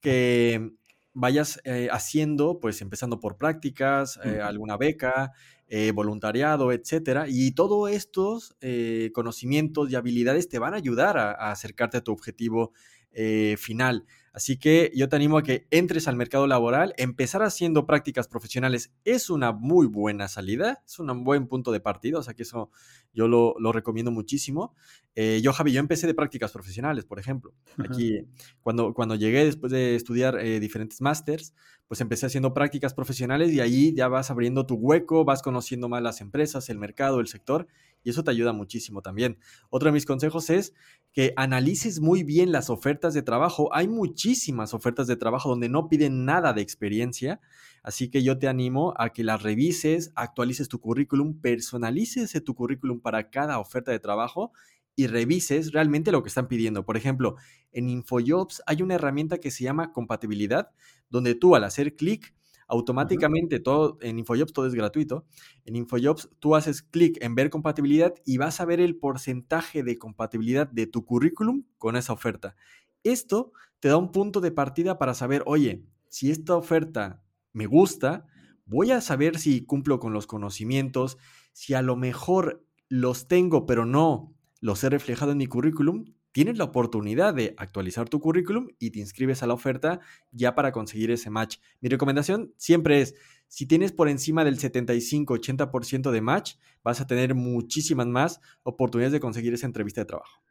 que 0.00 0.72
vayas 1.12 1.60
eh, 1.64 1.88
haciendo, 1.90 2.58
pues 2.60 2.80
empezando 2.80 3.20
por 3.20 3.36
prácticas, 3.36 4.18
eh, 4.24 4.40
alguna 4.40 4.76
beca, 4.76 5.32
eh, 5.68 5.90
voluntariado, 5.92 6.70
etcétera. 6.72 7.26
Y 7.28 7.52
todos 7.52 7.90
estos 7.90 8.56
eh, 8.60 9.10
conocimientos 9.12 9.90
y 9.90 9.96
habilidades 9.96 10.48
te 10.48 10.58
van 10.58 10.74
a 10.74 10.76
ayudar 10.76 11.18
a, 11.18 11.50
acercarte 11.50 11.96
a 11.96 12.04
tu 12.04 12.12
objetivo 12.12 12.72
eh, 13.18 13.56
final. 13.58 14.04
Así 14.34 14.58
que 14.58 14.92
yo 14.94 15.08
te 15.08 15.16
animo 15.16 15.38
a 15.38 15.42
que 15.42 15.66
entres 15.70 16.06
al 16.06 16.16
mercado 16.16 16.46
laboral. 16.46 16.92
Empezar 16.98 17.42
haciendo 17.42 17.86
prácticas 17.86 18.28
profesionales 18.28 18.92
es 19.06 19.30
una 19.30 19.52
muy 19.52 19.86
buena 19.86 20.28
salida, 20.28 20.82
es 20.86 20.98
un 20.98 21.24
buen 21.24 21.46
punto 21.46 21.72
de 21.72 21.80
partida, 21.80 22.18
o 22.18 22.22
sea 22.22 22.34
que 22.34 22.42
eso 22.42 22.70
yo 23.14 23.26
lo, 23.26 23.72
recomiendo 23.72 24.10
muchísimo. 24.10 24.74
yo, 25.16 25.54
Javi, 25.54 25.72
yo 25.72 25.80
empecé 25.80 26.06
de 26.06 26.12
prácticas 26.12 26.52
profesionales, 26.52 27.06
por 27.06 27.18
ejemplo. 27.18 27.54
Aquí, 27.78 28.26
cuando, 28.60 28.92
cuando 28.92 29.14
llegué 29.14 29.46
después 29.46 29.72
de 29.72 29.96
estudiar 29.96 30.38
diferentes 30.60 31.00
másters, 31.00 31.54
pues 31.88 32.02
empecé 32.02 32.26
haciendo 32.26 32.52
prácticas 32.52 32.92
profesionales 32.92 33.50
y 33.52 33.60
ahí 33.60 33.94
ya 33.94 34.08
vas 34.08 34.30
abriendo 34.30 34.66
tu 34.66 34.74
hueco, 34.74 35.24
vas 35.24 35.40
conociendo 35.40 35.88
más 35.88 36.02
las 36.02 36.20
empresas, 36.20 36.68
el 36.68 36.78
mercado, 36.78 37.20
el 37.20 37.28
sector 37.28 37.66
y 38.06 38.10
eso 38.10 38.22
te 38.22 38.30
ayuda 38.30 38.52
muchísimo 38.52 39.02
también. 39.02 39.36
Otro 39.68 39.88
de 39.88 39.92
mis 39.92 40.06
consejos 40.06 40.48
es 40.48 40.72
que 41.10 41.32
analices 41.34 41.98
muy 41.98 42.22
bien 42.22 42.52
las 42.52 42.70
ofertas 42.70 43.14
de 43.14 43.22
trabajo. 43.22 43.68
Hay 43.74 43.88
muchísimas 43.88 44.74
ofertas 44.74 45.08
de 45.08 45.16
trabajo 45.16 45.48
donde 45.48 45.68
no 45.68 45.88
piden 45.88 46.24
nada 46.24 46.52
de 46.52 46.62
experiencia, 46.62 47.40
así 47.82 48.08
que 48.08 48.22
yo 48.22 48.38
te 48.38 48.46
animo 48.46 48.94
a 48.96 49.08
que 49.08 49.24
las 49.24 49.42
revises, 49.42 50.12
actualices 50.14 50.68
tu 50.68 50.78
currículum, 50.78 51.40
personalices 51.40 52.40
tu 52.44 52.54
currículum 52.54 53.00
para 53.00 53.28
cada 53.28 53.58
oferta 53.58 53.90
de 53.90 53.98
trabajo 53.98 54.52
y 54.94 55.08
revises 55.08 55.72
realmente 55.72 56.12
lo 56.12 56.22
que 56.22 56.28
están 56.28 56.46
pidiendo. 56.46 56.84
Por 56.84 56.96
ejemplo, 56.96 57.34
en 57.72 57.88
InfoJobs 57.88 58.62
hay 58.66 58.82
una 58.82 58.94
herramienta 58.94 59.38
que 59.38 59.50
se 59.50 59.64
llama 59.64 59.92
compatibilidad, 59.92 60.70
donde 61.10 61.34
tú 61.34 61.56
al 61.56 61.64
hacer 61.64 61.96
clic 61.96 62.35
automáticamente 62.68 63.60
todo 63.60 63.98
en 64.00 64.18
InfoJobs 64.18 64.52
todo 64.52 64.66
es 64.66 64.74
gratuito. 64.74 65.24
En 65.64 65.76
InfoJobs 65.76 66.30
tú 66.38 66.54
haces 66.54 66.82
clic 66.82 67.18
en 67.22 67.34
ver 67.34 67.50
compatibilidad 67.50 68.14
y 68.24 68.38
vas 68.38 68.60
a 68.60 68.64
ver 68.64 68.80
el 68.80 68.96
porcentaje 68.96 69.82
de 69.82 69.98
compatibilidad 69.98 70.68
de 70.68 70.86
tu 70.86 71.04
currículum 71.04 71.64
con 71.78 71.96
esa 71.96 72.12
oferta. 72.12 72.56
Esto 73.04 73.52
te 73.80 73.88
da 73.88 73.96
un 73.96 74.10
punto 74.10 74.40
de 74.40 74.50
partida 74.50 74.98
para 74.98 75.14
saber, 75.14 75.42
oye, 75.46 75.84
si 76.08 76.30
esta 76.30 76.56
oferta 76.56 77.22
me 77.52 77.66
gusta, 77.66 78.26
voy 78.64 78.90
a 78.90 79.00
saber 79.00 79.38
si 79.38 79.64
cumplo 79.64 80.00
con 80.00 80.12
los 80.12 80.26
conocimientos, 80.26 81.18
si 81.52 81.74
a 81.74 81.82
lo 81.82 81.96
mejor 81.96 82.64
los 82.88 83.28
tengo 83.28 83.66
pero 83.66 83.86
no 83.86 84.34
los 84.60 84.82
he 84.82 84.90
reflejado 84.90 85.32
en 85.32 85.38
mi 85.38 85.46
currículum, 85.46 86.15
tienes 86.36 86.58
la 86.58 86.64
oportunidad 86.64 87.32
de 87.32 87.54
actualizar 87.56 88.10
tu 88.10 88.20
currículum 88.20 88.68
y 88.78 88.90
te 88.90 88.98
inscribes 88.98 89.42
a 89.42 89.46
la 89.46 89.54
oferta 89.54 90.00
ya 90.32 90.54
para 90.54 90.70
conseguir 90.70 91.10
ese 91.10 91.30
match. 91.30 91.56
Mi 91.80 91.88
recomendación 91.88 92.52
siempre 92.58 93.00
es, 93.00 93.14
si 93.48 93.64
tienes 93.64 93.90
por 93.92 94.10
encima 94.10 94.44
del 94.44 94.58
75-80% 94.58 96.10
de 96.10 96.20
match, 96.20 96.56
vas 96.84 97.00
a 97.00 97.06
tener 97.06 97.34
muchísimas 97.34 98.06
más 98.06 98.42
oportunidades 98.64 99.14
de 99.14 99.20
conseguir 99.20 99.54
esa 99.54 99.64
entrevista 99.64 100.02
de 100.02 100.04
trabajo. 100.04 100.42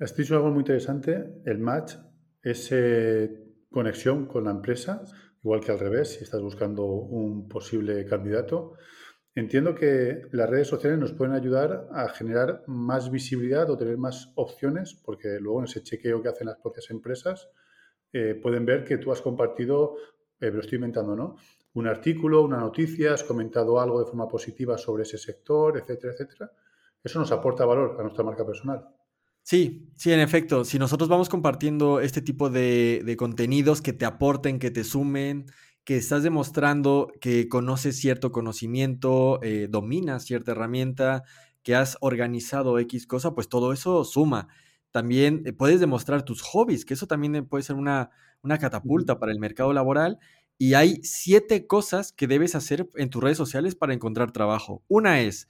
Has 0.00 0.16
dicho 0.16 0.34
algo 0.34 0.50
muy 0.50 0.62
interesante, 0.62 1.24
el 1.44 1.60
match 1.60 1.94
es 2.42 2.74
conexión 3.70 4.26
con 4.26 4.46
la 4.46 4.50
empresa, 4.50 5.04
igual 5.44 5.60
que 5.60 5.70
al 5.70 5.78
revés, 5.78 6.14
si 6.14 6.24
estás 6.24 6.42
buscando 6.42 6.86
un 6.86 7.46
posible 7.46 8.04
candidato. 8.04 8.72
Entiendo 9.34 9.74
que 9.74 10.22
las 10.32 10.50
redes 10.50 10.66
sociales 10.66 10.98
nos 10.98 11.12
pueden 11.12 11.34
ayudar 11.34 11.88
a 11.92 12.08
generar 12.08 12.64
más 12.66 13.10
visibilidad 13.10 13.70
o 13.70 13.76
tener 13.76 13.96
más 13.96 14.32
opciones, 14.34 14.94
porque 14.94 15.38
luego 15.40 15.60
en 15.60 15.66
ese 15.66 15.82
chequeo 15.82 16.20
que 16.20 16.28
hacen 16.28 16.48
las 16.48 16.58
propias 16.58 16.90
empresas 16.90 17.48
eh, 18.12 18.34
pueden 18.34 18.66
ver 18.66 18.84
que 18.84 18.98
tú 18.98 19.12
has 19.12 19.22
compartido, 19.22 19.94
eh, 20.40 20.50
lo 20.50 20.60
estoy 20.60 20.76
inventando, 20.76 21.14
¿no? 21.14 21.36
Un 21.74 21.86
artículo, 21.86 22.42
una 22.42 22.58
noticia, 22.58 23.14
has 23.14 23.22
comentado 23.22 23.80
algo 23.80 24.00
de 24.00 24.06
forma 24.06 24.26
positiva 24.26 24.76
sobre 24.76 25.04
ese 25.04 25.16
sector, 25.16 25.78
etcétera, 25.78 26.12
etcétera. 26.12 26.50
Eso 27.02 27.20
nos 27.20 27.30
aporta 27.30 27.64
valor 27.64 27.96
a 28.00 28.02
nuestra 28.02 28.24
marca 28.24 28.44
personal. 28.44 28.84
Sí, 29.42 29.92
sí, 29.96 30.12
en 30.12 30.20
efecto. 30.20 30.64
Si 30.64 30.78
nosotros 30.78 31.08
vamos 31.08 31.28
compartiendo 31.28 32.00
este 32.00 32.20
tipo 32.20 32.50
de, 32.50 33.02
de 33.04 33.16
contenidos 33.16 33.80
que 33.80 33.92
te 33.92 34.04
aporten, 34.04 34.58
que 34.58 34.72
te 34.72 34.82
sumen, 34.82 35.46
que 35.84 35.96
estás 35.96 36.22
demostrando 36.22 37.12
que 37.20 37.48
conoces 37.48 37.98
cierto 37.98 38.32
conocimiento, 38.32 39.42
eh, 39.42 39.66
dominas 39.68 40.24
cierta 40.24 40.52
herramienta, 40.52 41.24
que 41.62 41.74
has 41.74 41.96
organizado 42.00 42.78
X 42.78 43.06
cosa, 43.06 43.34
pues 43.34 43.48
todo 43.48 43.72
eso 43.72 44.04
suma. 44.04 44.48
También 44.90 45.42
eh, 45.46 45.52
puedes 45.52 45.80
demostrar 45.80 46.24
tus 46.24 46.42
hobbies, 46.42 46.84
que 46.84 46.94
eso 46.94 47.06
también 47.06 47.34
eh, 47.36 47.42
puede 47.42 47.62
ser 47.62 47.76
una, 47.76 48.10
una 48.42 48.58
catapulta 48.58 49.18
para 49.18 49.32
el 49.32 49.38
mercado 49.38 49.72
laboral. 49.72 50.18
Y 50.58 50.74
hay 50.74 51.00
siete 51.02 51.66
cosas 51.66 52.12
que 52.12 52.26
debes 52.26 52.54
hacer 52.54 52.88
en 52.96 53.08
tus 53.08 53.22
redes 53.22 53.38
sociales 53.38 53.74
para 53.74 53.94
encontrar 53.94 54.30
trabajo. 54.32 54.82
Una 54.88 55.22
es, 55.22 55.48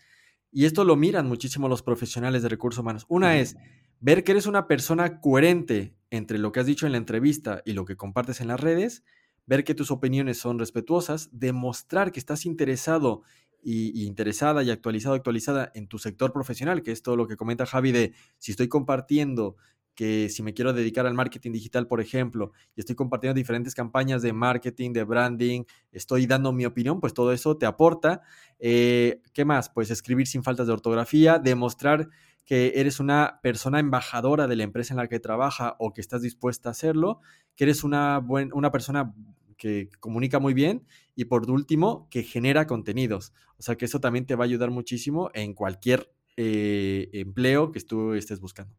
y 0.53 0.67
esto 0.67 0.85
lo 0.85 0.97
miran 0.97 1.27
muchísimo 1.27 1.69
los 1.69 1.83
profesionales 1.83 2.43
de 2.43 2.49
recursos 2.49 2.81
humanos, 2.81 3.07
una 3.09 3.39
es 3.39 3.57
ver 3.99 4.25
que 4.25 4.33
eres 4.33 4.47
una 4.47 4.67
persona 4.67 5.21
coherente 5.21 5.95
entre 6.11 6.39
lo 6.39 6.53
que 6.53 6.61
has 6.61 6.67
dicho 6.67 6.87
en 6.87 6.93
la 6.93 6.99
entrevista 6.99 7.63
y 7.65 7.73
lo 7.73 7.85
que 7.85 7.97
compartes 7.97 8.41
en 8.41 8.49
las 8.49 8.61
redes 8.61 9.05
ver 9.51 9.65
que 9.65 9.75
tus 9.75 9.91
opiniones 9.91 10.39
son 10.39 10.61
respetuosas, 10.61 11.29
demostrar 11.33 12.13
que 12.13 12.21
estás 12.21 12.47
interesado 12.47 13.23
y, 13.61 14.07
interesada 14.07 14.63
y 14.63 14.71
actualizado, 14.71 15.17
actualizada 15.17 15.73
en 15.75 15.89
tu 15.89 15.99
sector 15.99 16.33
profesional, 16.33 16.85
que 16.85 16.93
es 16.93 17.03
todo 17.03 17.17
lo 17.17 17.27
que 17.27 17.37
comenta 17.37 17.67
Javi 17.67 17.91
de 17.91 18.15
si 18.39 18.53
estoy 18.53 18.69
compartiendo 18.69 19.57
que 19.97 20.29
si 20.29 20.45
me 20.45 20.55
quiero 20.55 20.73
dedicar 20.73 21.05
al 21.05 21.15
marketing 21.15 21.51
digital, 21.51 21.89
por 21.89 22.01
ejemplo, 22.01 22.53
y 22.77 22.81
estoy 22.81 22.95
compartiendo 22.95 23.35
diferentes 23.35 23.75
campañas 23.75 24.23
de 24.23 24.33
marketing, 24.33 24.93
de 24.93 25.03
branding, 25.03 25.65
estoy 25.91 26.27
dando 26.27 26.53
mi 26.53 26.65
opinión, 26.65 27.01
pues 27.01 27.13
todo 27.13 27.33
eso 27.33 27.57
te 27.57 27.67
aporta. 27.67 28.23
Eh, 28.61 29.21
¿Qué 29.33 29.45
más? 29.45 29.69
Pues 29.69 29.91
escribir 29.91 30.29
sin 30.29 30.45
faltas 30.45 30.69
de 30.69 30.75
ortografía, 30.75 31.41
demostrar 31.41 32.09
que 32.45 32.75
eres 32.77 33.01
una 33.01 33.41
persona 33.43 33.81
embajadora 33.81 34.47
de 34.47 34.57
la 34.57 34.63
empresa 34.63 34.95
en 34.95 34.99
la 34.99 35.09
que 35.09 35.21
trabaja 35.21 35.75
o 35.81 35.93
que 35.93 36.01
estás 36.01 36.23
dispuesta 36.23 36.69
a 36.69 36.73
hacerlo, 36.73 37.21
que 37.57 37.65
eres 37.65 37.85
una, 37.85 38.19
buen, 38.19 38.53
una 38.53 38.71
persona 38.71 39.13
que 39.61 39.91
comunica 40.01 40.41
muy 40.41 40.55
bien 40.55 40.87
y 41.15 41.27
por 41.27 41.49
último, 41.51 42.09
que 42.11 42.23
genera 42.23 42.67
contenidos. 42.67 43.35
O 43.59 43.63
sea 43.63 43.77
que 43.77 43.85
eso 43.85 44.01
también 44.01 44.25
te 44.25 44.35
va 44.35 44.45
a 44.45 44.47
ayudar 44.47 44.71
muchísimo 44.71 45.31
en 45.35 45.53
cualquier 45.53 46.11
eh, 46.37 47.11
empleo 47.13 47.71
que 47.71 47.81
tú 47.81 48.15
estés 48.15 48.41
buscando. 48.41 48.75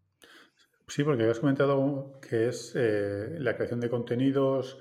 Sí, 0.88 1.04
porque 1.04 1.24
has 1.30 1.40
comentado 1.40 2.20
que 2.28 2.50
es 2.50 2.74
eh, 2.76 3.38
la 3.38 3.56
creación 3.56 3.80
de 3.80 3.90
contenidos, 3.92 4.80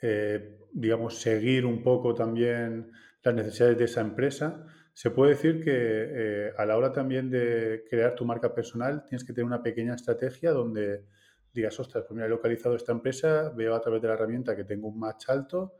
eh, 0.00 0.56
digamos, 0.72 1.20
seguir 1.20 1.66
un 1.66 1.82
poco 1.82 2.14
también 2.14 2.90
las 3.22 3.34
necesidades 3.34 3.76
de 3.76 3.84
esa 3.84 4.00
empresa. 4.00 4.66
Se 4.94 5.10
puede 5.10 5.32
decir 5.32 5.62
que 5.62 6.52
a 6.56 6.64
la 6.64 6.76
hora 6.78 6.92
también 6.92 7.30
de 7.30 7.84
crear 7.88 8.14
tu 8.14 8.24
marca 8.24 8.54
personal 8.54 9.04
tienes 9.04 9.24
que 9.24 9.34
tener 9.34 9.46
una 9.46 9.62
pequeña 9.62 9.94
estrategia 9.94 10.52
donde 10.52 11.04
digas, 11.52 11.78
ostras, 11.78 12.04
pues 12.04 12.14
mira, 12.14 12.26
he 12.26 12.30
localizado 12.30 12.74
esta 12.74 12.92
empresa, 12.92 13.50
veo 13.50 13.74
a 13.74 13.80
través 13.80 14.00
de 14.02 14.08
la 14.08 14.14
herramienta 14.14 14.56
que 14.56 14.64
tengo 14.64 14.88
un 14.88 14.98
match 14.98 15.28
alto, 15.28 15.76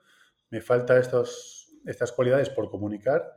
me 0.50 0.60
falta 0.60 0.98
estos, 0.98 1.72
estas 1.86 2.12
cualidades 2.12 2.50
por 2.50 2.70
comunicar 2.70 3.32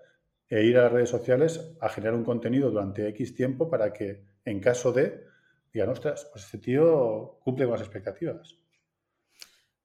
e 0.48 0.64
ir 0.64 0.78
a 0.78 0.84
las 0.84 0.92
redes 0.92 1.10
sociales 1.10 1.76
a 1.82 1.90
generar 1.90 2.16
un 2.16 2.24
contenido 2.24 2.70
durante 2.70 3.08
X 3.10 3.34
tiempo 3.34 3.70
para 3.70 3.92
que 3.94 4.26
en 4.44 4.60
caso 4.60 4.92
de, 4.92 5.24
digan, 5.74 5.90
ostras, 5.90 6.30
pues 6.32 6.46
este 6.46 6.60
tío 6.60 7.40
cumple 7.44 7.66
con 7.66 7.74
las 7.74 7.82
expectativas. 7.82 8.58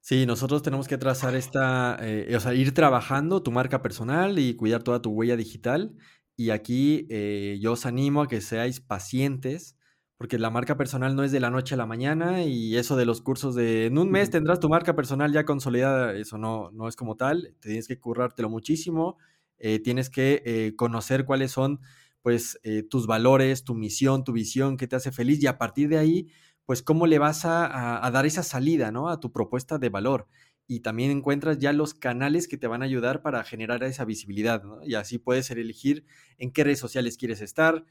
Sí, 0.01 0.27
nosotros 0.27 0.63
tenemos 0.63 0.89
que 0.89 0.99
trazar 0.99 1.35
esta, 1.35 1.99
eh, 2.01 2.35
o 2.35 2.41
sea, 2.41 2.55
ir 2.55 2.73
trabajando 2.75 3.43
tu 3.43 3.53
marca 3.53 3.83
personal 3.83 4.39
y 4.39 4.57
cuidar 4.57 4.83
toda 4.83 5.01
tu 5.01 5.11
huella 5.11 5.37
digital. 5.37 5.95
Y 6.37 6.51
aquí 6.51 7.07
eh, 7.11 7.59
yo 7.61 7.73
os 7.73 7.87
animo 7.87 8.23
a 8.23 8.29
que 8.29 8.41
seáis 8.41 8.81
pacientes 8.81 9.77
porque 10.21 10.39
la 10.39 10.51
marca 10.51 10.77
personal 10.77 11.17
no 11.17 11.25
es 11.25 11.33
de 11.33 11.41
la 11.41 11.49
noche 11.49 11.75
a 11.75 11.79
la 11.79 11.87
mañana 11.87 12.45
y 12.45 12.77
eso 12.77 12.95
de 12.95 13.07
los 13.07 13.23
cursos 13.23 13.55
de 13.55 13.87
en 13.87 13.97
un 13.97 14.11
mes 14.11 14.29
tendrás 14.29 14.61
tu 14.61 14.69
marca 14.69 14.95
personal 14.95 15.33
ya 15.33 15.47
consolidada, 15.47 16.15
eso 16.15 16.37
no, 16.37 16.71
no 16.73 16.89
es 16.89 16.95
como 16.95 17.17
tal, 17.17 17.57
tienes 17.59 17.89
que 17.89 17.99
currártelo 17.99 18.51
muchísimo, 18.51 19.17
eh, 19.57 19.79
tienes 19.79 20.11
que 20.11 20.43
eh, 20.45 20.77
conocer 20.77 21.25
cuáles 21.25 21.53
son 21.53 21.81
pues 22.21 22.61
eh, 22.65 22.83
tus 22.83 23.07
valores, 23.07 23.65
tu 23.65 23.75
misión, 23.75 24.23
tu 24.23 24.35
visión, 24.35 24.77
qué 24.77 24.87
te 24.87 24.97
hace 24.97 25.11
feliz 25.11 25.43
y 25.43 25.47
a 25.47 25.57
partir 25.57 25.89
de 25.89 25.97
ahí, 25.97 26.29
pues 26.67 26.83
cómo 26.83 27.07
le 27.07 27.19
vas 27.19 27.47
a, 27.47 28.07
dar 28.13 28.27
esa 28.27 28.43
salida, 28.43 28.93
¿no? 28.93 29.09
A 29.09 29.21
tu 29.21 29.33
propuesta 29.33 29.79
de 29.79 29.89
valor. 29.89 30.29
Y 30.67 30.81
también 30.81 31.11
encuentras 31.13 31.59
ya 31.59 31.73
los 31.73 31.95
canales 31.95 32.47
que 32.47 32.59
te 32.59 32.67
van 32.67 32.83
a 32.83 32.85
ayudar 32.85 33.23
para 33.23 33.43
generar 33.43 33.83
esa 33.85 34.05
visibilidad, 34.05 34.63
¿no? 34.65 34.85
Y 34.85 34.97
así 34.97 35.17
puedes 35.17 35.51
elegir 35.51 36.05
en 36.37 36.53
qué 36.53 36.63
redes 36.63 36.79
sociales 36.79 37.17
quieres 37.17 37.41
estar, 37.41 37.87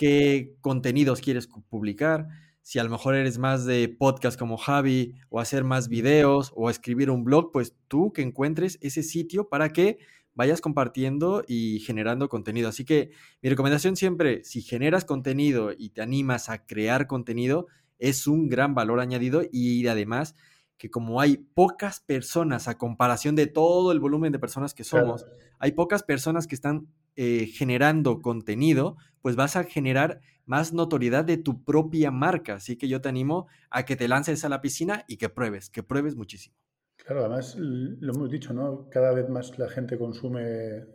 qué 0.00 0.56
contenidos 0.62 1.20
quieres 1.20 1.46
publicar, 1.46 2.26
si 2.62 2.78
a 2.78 2.84
lo 2.84 2.88
mejor 2.88 3.14
eres 3.14 3.36
más 3.36 3.66
de 3.66 3.86
podcast 3.86 4.38
como 4.38 4.56
Javi 4.56 5.14
o 5.28 5.40
hacer 5.40 5.62
más 5.62 5.88
videos 5.88 6.54
o 6.56 6.70
escribir 6.70 7.10
un 7.10 7.22
blog, 7.22 7.52
pues 7.52 7.76
tú 7.86 8.10
que 8.10 8.22
encuentres 8.22 8.78
ese 8.80 9.02
sitio 9.02 9.50
para 9.50 9.74
que 9.74 9.98
vayas 10.32 10.62
compartiendo 10.62 11.44
y 11.46 11.80
generando 11.80 12.30
contenido. 12.30 12.70
Así 12.70 12.86
que 12.86 13.10
mi 13.42 13.50
recomendación 13.50 13.94
siempre, 13.94 14.42
si 14.42 14.62
generas 14.62 15.04
contenido 15.04 15.72
y 15.76 15.90
te 15.90 16.00
animas 16.00 16.48
a 16.48 16.64
crear 16.64 17.06
contenido, 17.06 17.66
es 17.98 18.26
un 18.26 18.48
gran 18.48 18.74
valor 18.74 19.00
añadido 19.00 19.42
y 19.52 19.86
además 19.86 20.34
que 20.80 20.90
como 20.90 21.20
hay 21.20 21.36
pocas 21.36 22.00
personas 22.00 22.66
a 22.66 22.78
comparación 22.78 23.36
de 23.36 23.46
todo 23.46 23.92
el 23.92 24.00
volumen 24.00 24.32
de 24.32 24.38
personas 24.38 24.72
que 24.72 24.82
somos, 24.82 25.26
hay 25.58 25.72
pocas 25.72 26.02
personas 26.02 26.46
que 26.46 26.54
están 26.54 26.88
eh, 27.16 27.48
generando 27.52 28.22
contenido, 28.22 28.96
pues 29.20 29.36
vas 29.36 29.56
a 29.56 29.64
generar 29.64 30.22
más 30.46 30.72
notoriedad 30.72 31.22
de 31.22 31.36
tu 31.36 31.64
propia 31.64 32.10
marca. 32.10 32.54
Así 32.54 32.78
que 32.78 32.88
yo 32.88 33.02
te 33.02 33.10
animo 33.10 33.46
a 33.68 33.84
que 33.84 33.94
te 33.94 34.08
lances 34.08 34.42
a 34.46 34.48
la 34.48 34.62
piscina 34.62 35.04
y 35.06 35.18
que 35.18 35.28
pruebes, 35.28 35.68
que 35.68 35.82
pruebes 35.82 36.16
muchísimo. 36.16 36.56
Claro, 36.96 37.20
además 37.26 37.56
lo 37.58 38.14
hemos 38.14 38.30
dicho, 38.30 38.54
¿no? 38.54 38.88
Cada 38.88 39.12
vez 39.12 39.28
más 39.28 39.58
la 39.58 39.68
gente 39.68 39.98
consume 39.98 40.40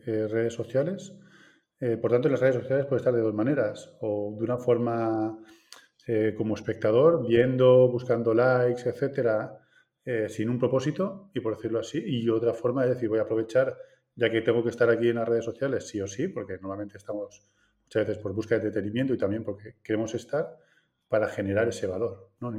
eh, 0.08 0.27
redes 0.27 0.56
sociales. 0.56 1.13
Eh, 1.80 1.98
por 1.98 2.10
tanto, 2.10 2.27
en 2.27 2.32
las 2.32 2.42
redes 2.42 2.56
sociales 2.56 2.88
puede 2.88 3.01
estar 3.01 3.13
de 3.13 3.22
dos 3.22 3.36
maneras. 3.36 3.96
O 4.01 4.36
de 4.36 4.44
una 4.46 4.58
forma 4.58 5.38
como 6.38 6.54
espectador, 6.54 7.25
viendo, 7.27 7.89
buscando 7.89 8.32
likes, 8.32 8.88
etcétera, 8.88 9.64
sin 10.29 10.50
un 10.50 10.59
propósito, 10.59 11.31
y 11.33 11.39
por 11.39 11.55
decirlo 11.55 11.79
así. 11.79 12.01
Y 12.05 12.29
otra 12.29 12.53
forma 12.53 12.83
es 12.83 12.91
decir, 12.91 13.09
voy 13.09 13.19
a 13.19 13.24
aprovechar 13.24 13.75
ya 14.15 14.31
que 14.31 14.41
tengo 14.41 14.63
que 14.63 14.69
estar 14.69 14.89
aquí 14.89 15.09
en 15.09 15.15
las 15.15 15.27
redes 15.27 15.45
sociales 15.45 15.88
sí 15.88 16.00
o 16.01 16.07
sí, 16.07 16.27
porque 16.27 16.57
normalmente 16.62 16.97
estamos 16.97 17.41
muchas 17.83 18.07
veces 18.07 18.21
por 18.21 18.33
busca 18.33 18.55
de 18.55 18.67
entretenimiento 18.67 19.13
y 19.13 19.17
también 19.17 19.43
porque 19.43 19.75
queremos 19.83 20.13
estar 20.15 20.57
para 21.07 21.27
generar 21.27 21.67
ese 21.67 21.88
valor, 21.88 22.31
¿no, 22.39 22.53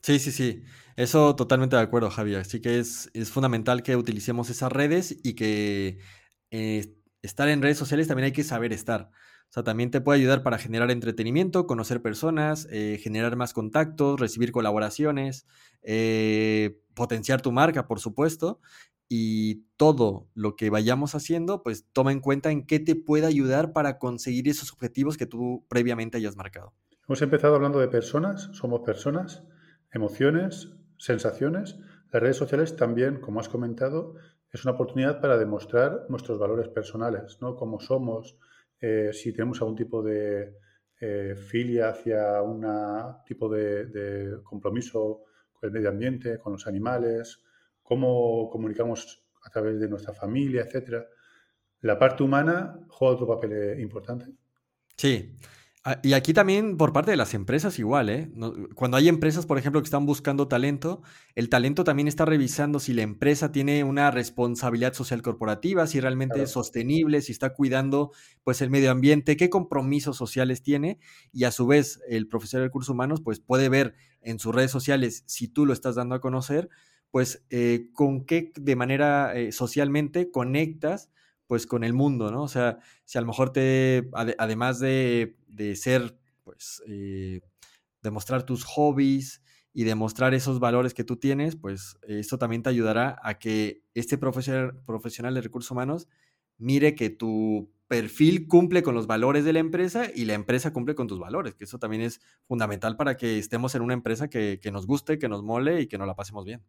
Sí. 0.00 0.18
sí, 0.18 0.30
sí, 0.30 0.62
Eso 0.96 1.34
totalmente 1.34 1.76
de 1.76 1.82
acuerdo, 1.82 2.10
Javier. 2.10 2.40
Así 2.40 2.60
que 2.60 2.78
es, 2.78 3.10
fundamental 3.30 3.82
que 3.82 3.96
utilicemos 3.96 4.48
esas 4.48 4.70
redes 4.70 5.18
y 5.22 5.34
que 5.34 5.98
eh, 6.50 6.94
estar 7.22 7.48
en 7.48 7.62
redes 7.62 7.78
sociales 7.78 8.06
también 8.06 8.26
hay 8.26 8.32
que 8.32 8.44
saber 8.44 8.72
estar. 8.72 9.10
O 9.48 9.52
sea, 9.52 9.62
también 9.62 9.90
te 9.90 10.02
puede 10.02 10.18
ayudar 10.20 10.42
para 10.42 10.58
generar 10.58 10.90
entretenimiento, 10.90 11.66
conocer 11.66 12.02
personas, 12.02 12.68
eh, 12.70 13.00
generar 13.02 13.34
más 13.36 13.54
contactos, 13.54 14.20
recibir 14.20 14.52
colaboraciones, 14.52 15.46
eh, 15.82 16.80
potenciar 16.94 17.40
tu 17.40 17.50
marca, 17.50 17.86
por 17.86 17.98
supuesto, 17.98 18.60
y 19.08 19.64
todo 19.78 20.28
lo 20.34 20.54
que 20.54 20.68
vayamos 20.68 21.14
haciendo, 21.14 21.62
pues 21.62 21.86
toma 21.92 22.12
en 22.12 22.20
cuenta 22.20 22.50
en 22.50 22.66
qué 22.66 22.78
te 22.78 22.94
puede 22.94 23.26
ayudar 23.26 23.72
para 23.72 23.98
conseguir 23.98 24.48
esos 24.48 24.70
objetivos 24.72 25.16
que 25.16 25.26
tú 25.26 25.64
previamente 25.68 26.18
hayas 26.18 26.36
marcado. 26.36 26.74
Hemos 27.06 27.22
empezado 27.22 27.54
hablando 27.54 27.78
de 27.78 27.88
personas, 27.88 28.50
somos 28.52 28.80
personas, 28.80 29.42
emociones, 29.92 30.68
sensaciones. 30.98 31.78
Las 32.12 32.22
redes 32.22 32.36
sociales 32.36 32.76
también, 32.76 33.20
como 33.20 33.40
has 33.40 33.48
comentado, 33.48 34.16
es 34.52 34.64
una 34.64 34.74
oportunidad 34.74 35.22
para 35.22 35.38
demostrar 35.38 36.04
nuestros 36.10 36.38
valores 36.38 36.68
personales, 36.68 37.38
¿no? 37.40 37.56
Cómo 37.56 37.80
somos, 37.80 38.36
eh, 38.80 39.10
si 39.12 39.32
tenemos 39.32 39.60
algún 39.60 39.76
tipo 39.76 40.02
de 40.02 40.54
eh, 41.00 41.34
filia 41.36 41.90
hacia 41.90 42.42
un 42.42 42.66
tipo 43.24 43.48
de, 43.48 44.38
compromiso 44.42 45.24
con 45.52 45.68
el 45.68 45.72
medio 45.72 45.88
ambiente, 45.88 46.38
con 46.38 46.52
los 46.52 46.66
animales, 46.66 47.42
cómo 47.82 48.48
comunicamos 48.50 49.24
a 49.42 49.50
través 49.50 49.78
de 49.78 49.88
nuestra 49.88 50.12
familia, 50.12 50.62
etcétera. 50.62 51.06
La 51.80 51.98
parte 51.98 52.22
humana 52.22 52.78
juega 52.88 53.14
otro 53.14 53.26
papel 53.26 53.52
eh, 53.52 53.80
importante. 53.80 54.26
Sí, 54.96 55.36
y 56.02 56.12
aquí 56.14 56.32
también 56.32 56.76
por 56.76 56.92
parte 56.92 57.10
de 57.10 57.16
las 57.16 57.34
empresas 57.34 57.78
igual, 57.78 58.08
¿eh? 58.08 58.30
Cuando 58.74 58.96
hay 58.96 59.08
empresas, 59.08 59.46
por 59.46 59.58
ejemplo, 59.58 59.80
que 59.80 59.86
están 59.86 60.06
buscando 60.06 60.48
talento, 60.48 61.02
el 61.34 61.48
talento 61.48 61.84
también 61.84 62.08
está 62.08 62.24
revisando 62.24 62.80
si 62.80 62.92
la 62.92 63.02
empresa 63.02 63.52
tiene 63.52 63.84
una 63.84 64.10
responsabilidad 64.10 64.94
social 64.94 65.22
corporativa, 65.22 65.86
si 65.86 66.00
realmente 66.00 66.42
es 66.42 66.50
sostenible, 66.50 67.22
si 67.22 67.32
está 67.32 67.54
cuidando 67.54 68.10
pues 68.44 68.60
el 68.60 68.70
medio 68.70 68.90
ambiente, 68.90 69.36
qué 69.36 69.50
compromisos 69.50 70.16
sociales 70.16 70.62
tiene 70.62 70.98
y 71.32 71.44
a 71.44 71.52
su 71.52 71.66
vez 71.66 72.00
el 72.08 72.28
profesor 72.28 72.60
de 72.60 72.66
recursos 72.66 72.92
humanos 72.92 73.20
pues 73.22 73.40
puede 73.40 73.68
ver 73.68 73.94
en 74.20 74.38
sus 74.38 74.54
redes 74.54 74.70
sociales 74.70 75.22
si 75.26 75.48
tú 75.48 75.64
lo 75.64 75.72
estás 75.72 75.94
dando 75.94 76.14
a 76.14 76.20
conocer, 76.20 76.68
pues 77.10 77.44
eh, 77.50 77.88
con 77.92 78.24
qué 78.24 78.52
de 78.54 78.76
manera 78.76 79.34
eh, 79.34 79.52
socialmente 79.52 80.30
conectas 80.30 81.10
pues 81.48 81.66
con 81.66 81.82
el 81.82 81.94
mundo, 81.94 82.30
¿no? 82.30 82.44
O 82.44 82.48
sea, 82.48 82.78
si 83.04 83.18
a 83.18 83.20
lo 83.20 83.26
mejor 83.26 83.50
te, 83.52 84.08
además 84.12 84.78
de, 84.78 85.34
ser, 85.74 86.16
pues, 86.44 86.82
eh, 86.86 87.40
demostrar 88.02 88.44
tus 88.44 88.62
hobbies 88.64 89.42
y 89.72 89.82
demostrar 89.82 90.34
esos 90.34 90.60
valores 90.60 90.94
que 90.94 91.04
tú 91.04 91.16
tienes, 91.16 91.56
pues 91.56 91.98
esto 92.06 92.38
también 92.38 92.62
te 92.62 92.70
ayudará 92.70 93.18
a 93.22 93.38
que 93.38 93.82
este 93.94 94.18
profesional, 94.18 94.80
profesional 94.86 95.34
de 95.34 95.40
recursos 95.40 95.72
humanos 95.72 96.06
mire 96.58 96.94
que 96.94 97.10
tu 97.10 97.72
perfil 97.86 98.46
cumple 98.46 98.82
con 98.82 98.94
los 98.94 99.06
valores 99.06 99.44
de 99.44 99.54
la 99.54 99.60
empresa 99.60 100.08
y 100.14 100.26
la 100.26 100.34
empresa 100.34 100.72
cumple 100.72 100.94
con 100.94 101.06
tus 101.06 101.18
valores, 101.18 101.54
que 101.54 101.64
eso 101.64 101.78
también 101.78 102.02
es 102.02 102.20
fundamental 102.46 102.96
para 102.96 103.16
que 103.16 103.38
estemos 103.38 103.74
en 103.74 103.82
una 103.82 103.94
empresa 103.94 104.28
que, 104.28 104.60
que 104.60 104.70
nos 104.70 104.86
guste, 104.86 105.18
que 105.18 105.28
nos 105.28 105.42
mole 105.42 105.80
y 105.80 105.86
que 105.86 105.96
nos 105.96 106.06
la 106.06 106.14
pasemos 106.14 106.44
bien. 106.44 106.62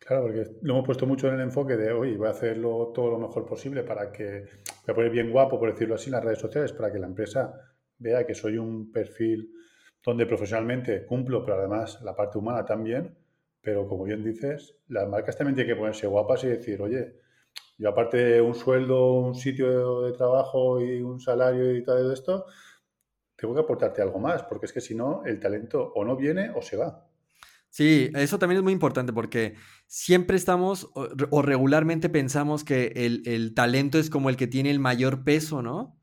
Claro, 0.00 0.22
porque 0.22 0.44
lo 0.62 0.74
hemos 0.74 0.86
puesto 0.86 1.06
mucho 1.06 1.28
en 1.28 1.34
el 1.34 1.40
enfoque 1.40 1.76
de, 1.76 1.92
oye, 1.92 2.16
voy 2.16 2.28
a 2.28 2.30
hacerlo 2.30 2.92
todo 2.94 3.10
lo 3.10 3.18
mejor 3.18 3.44
posible 3.46 3.82
para 3.82 4.12
que, 4.12 4.42
voy 4.86 4.92
a 4.92 4.94
poner 4.94 5.10
bien 5.10 5.30
guapo, 5.32 5.58
por 5.58 5.72
decirlo 5.72 5.94
así, 5.96 6.06
en 6.06 6.12
las 6.12 6.24
redes 6.24 6.38
sociales, 6.38 6.72
para 6.72 6.92
que 6.92 6.98
la 6.98 7.06
empresa 7.06 7.54
vea 7.98 8.24
que 8.26 8.34
soy 8.34 8.58
un 8.58 8.92
perfil 8.92 9.50
donde 10.04 10.26
profesionalmente 10.26 11.04
cumplo, 11.06 11.44
pero 11.44 11.58
además 11.58 12.00
la 12.02 12.14
parte 12.14 12.38
humana 12.38 12.64
también. 12.64 13.16
Pero 13.60 13.88
como 13.88 14.04
bien 14.04 14.22
dices, 14.22 14.76
las 14.88 15.08
marcas 15.08 15.36
también 15.36 15.56
tienen 15.56 15.74
que 15.74 15.78
ponerse 15.80 16.06
guapas 16.06 16.44
y 16.44 16.48
decir, 16.48 16.80
oye, 16.80 17.16
yo 17.78 17.88
aparte 17.90 18.18
de 18.18 18.40
un 18.40 18.54
sueldo, 18.54 19.14
un 19.14 19.34
sitio 19.34 20.02
de 20.02 20.12
trabajo 20.12 20.80
y 20.80 21.02
un 21.02 21.20
salario 21.20 21.74
y 21.76 21.84
todo 21.84 22.12
esto, 22.12 22.46
tengo 23.36 23.54
que 23.54 23.60
aportarte 23.60 24.02
algo 24.02 24.18
más, 24.20 24.44
porque 24.44 24.66
es 24.66 24.72
que 24.72 24.80
si 24.80 24.94
no, 24.94 25.24
el 25.26 25.40
talento 25.40 25.92
o 25.94 26.04
no 26.04 26.16
viene 26.16 26.50
o 26.54 26.62
se 26.62 26.76
va. 26.76 27.06
Sí, 27.70 28.10
eso 28.14 28.38
también 28.38 28.58
es 28.58 28.64
muy 28.64 28.72
importante 28.72 29.12
porque 29.12 29.54
siempre 29.86 30.36
estamos 30.36 30.88
o, 30.94 31.42
regularmente 31.42 32.08
pensamos 32.08 32.64
que 32.64 32.92
el, 32.96 33.54
talento 33.54 33.98
es 33.98 34.08
como 34.08 34.30
el 34.30 34.36
que 34.36 34.46
tiene 34.46 34.70
el 34.70 34.78
mayor 34.78 35.24
peso, 35.24 35.62
¿no? 35.62 35.94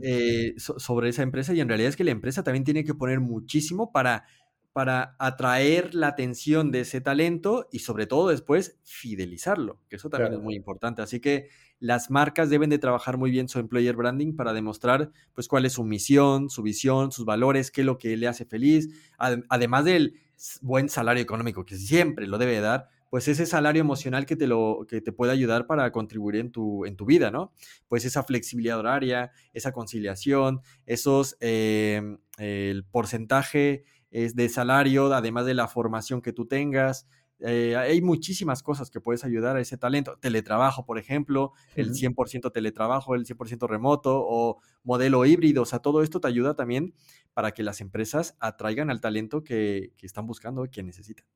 Eh, 0.00 0.54
sobre 0.56 1.10
esa 1.10 1.22
empresa 1.22 1.52
y 1.52 1.60
en 1.60 1.68
realidad 1.68 1.90
es 1.90 1.96
que 1.96 2.04
la 2.04 2.10
empresa 2.10 2.42
también 2.42 2.64
tiene 2.64 2.82
que 2.82 2.94
poner 2.94 3.20
muchísimo 3.20 3.92
para, 3.92 4.24
para 4.72 5.16
atraer 5.18 5.94
la 5.94 6.08
atención 6.08 6.70
de 6.70 6.80
ese 6.80 7.00
talento 7.00 7.68
y 7.72 7.80
sobre 7.80 8.06
todo 8.06 8.28
después 8.28 8.78
fidelizarlo, 8.84 9.80
que 9.88 9.96
eso 9.96 10.08
también 10.08 10.34
es 10.34 10.40
muy 10.40 10.54
importante. 10.54 11.02
Así 11.02 11.20
que 11.20 11.48
las 11.78 12.10
marcas 12.10 12.50
deben 12.50 12.70
de 12.70 12.78
trabajar 12.78 13.18
muy 13.18 13.30
bien 13.30 13.48
su 13.48 13.58
employer 13.58 13.96
branding 13.96 14.36
para 14.36 14.52
demostrar 14.52 15.10
pues 15.34 15.48
cuál 15.48 15.66
es 15.66 15.74
su 15.74 15.84
misión, 15.84 16.48
su 16.50 16.62
visión, 16.62 17.12
sus 17.12 17.24
valores, 17.24 17.70
qué 17.70 17.82
es 17.82 17.86
lo 17.86 17.98
que 17.98 18.16
le 18.16 18.28
hace 18.28 18.44
feliz, 18.44 18.88
además 19.18 19.84
del 19.84 20.20
buen 20.62 20.88
salario 20.88 21.22
económico, 21.22 21.64
que 21.64 21.76
siempre 21.76 22.26
lo 22.26 22.38
debe 22.38 22.60
dar, 22.60 22.88
pues 23.10 23.28
ese 23.28 23.46
salario 23.46 23.80
emocional 23.80 24.26
que 24.26 24.36
te, 24.36 24.46
lo, 24.46 24.86
que 24.88 25.00
te 25.00 25.12
puede 25.12 25.32
ayudar 25.32 25.66
para 25.66 25.90
contribuir 25.92 26.36
en 26.36 26.50
tu, 26.50 26.84
en 26.84 26.96
tu 26.96 27.06
vida, 27.06 27.30
¿no? 27.30 27.52
Pues 27.88 28.04
esa 28.04 28.22
flexibilidad 28.22 28.78
horaria, 28.78 29.32
esa 29.52 29.72
conciliación, 29.72 30.60
esos, 30.86 31.36
em, 31.40 32.18
el 32.38 32.84
porcentaje 32.84 33.84
de 34.10 34.48
salario, 34.48 35.12
además 35.12 35.44
de 35.46 35.54
la 35.54 35.68
formación 35.68 36.22
que 36.22 36.32
tú 36.32 36.46
tengas, 36.46 37.06
eh, 37.40 37.76
hay 37.76 38.00
muchísimas 38.00 38.62
cosas 38.62 38.90
que 38.90 39.00
puedes 39.00 39.24
ayudar 39.24 39.56
a 39.56 39.60
ese 39.60 39.76
talento. 39.76 40.16
Teletrabajo, 40.18 40.86
por 40.86 40.98
ejemplo, 40.98 41.52
el 41.74 41.92
100% 41.92 42.50
teletrabajo, 42.52 43.14
el 43.14 43.26
100% 43.26 43.68
remoto 43.68 44.24
o 44.26 44.60
modelo 44.84 45.24
híbrido. 45.26 45.62
O 45.62 45.66
sea, 45.66 45.80
todo 45.80 46.02
esto 46.02 46.20
te 46.20 46.28
ayuda 46.28 46.54
también 46.54 46.94
para 47.34 47.52
que 47.52 47.62
las 47.62 47.80
empresas 47.80 48.36
atraigan 48.40 48.90
al 48.90 49.00
talento 49.00 49.44
que, 49.44 49.92
están 50.02 50.26
buscando 50.26 50.64
y 50.64 50.70
que 50.70 50.82
necesitan. 50.82 51.26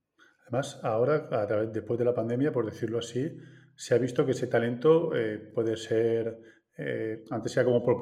Además, 0.46 0.80
ahora, 0.82 1.28
a 1.30 1.46
través, 1.46 1.72
después 1.72 1.98
de 1.98 2.04
la 2.04 2.14
pandemia, 2.14 2.52
por 2.52 2.64
decirlo 2.64 2.98
así, 2.98 3.36
se 3.74 3.94
ha 3.94 3.98
visto 3.98 4.24
que 4.24 4.32
ese 4.32 4.46
talento 4.46 5.14
eh, 5.14 5.38
puede 5.38 5.76
ser, 5.76 6.40
eh, 6.78 7.24
antes 7.30 7.52
sea 7.52 7.64
como 7.64 7.84
por, 7.84 7.98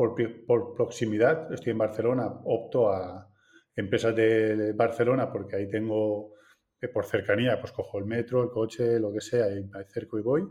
por, 0.46 0.74
proximidad. 0.74 1.52
Estoy 1.52 1.72
en 1.72 1.78
Barcelona, 1.78 2.26
opto 2.44 2.92
a 2.92 3.28
empresas 3.74 4.14
de 4.14 4.72
Barcelona 4.72 5.32
porque 5.32 5.56
ahí 5.56 5.68
tengo 5.68 6.38
por 6.86 7.04
cercanía, 7.04 7.58
pues 7.60 7.72
cojo 7.72 7.98
el 7.98 8.04
metro, 8.04 8.44
el 8.44 8.50
coche, 8.50 9.00
lo 9.00 9.12
que 9.12 9.20
sea, 9.20 9.50
y 9.50 9.64
me 9.64 9.80
acerco 9.80 10.18
y 10.18 10.22
voy. 10.22 10.48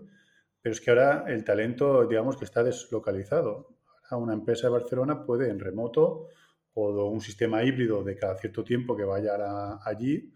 Pero 0.62 0.74
es 0.74 0.82
que 0.82 0.90
ahora 0.90 1.24
el 1.28 1.46
talento, 1.46 2.06
digamos 2.06 2.36
que 2.36 2.44
está 2.44 2.64
deslocalizado. 2.64 3.78
Ahora 4.10 4.24
una 4.24 4.34
empresa 4.34 4.68
de 4.68 4.74
Barcelona 4.74 5.24
puede 5.24 5.50
en 5.50 5.60
remoto 5.60 6.28
o 6.74 7.06
un 7.06 7.22
sistema 7.22 7.64
híbrido 7.64 8.04
de 8.04 8.16
cada 8.16 8.36
cierto 8.38 8.64
tiempo 8.64 8.96
que 8.96 9.04
vaya 9.04 9.80
allí, 9.84 10.34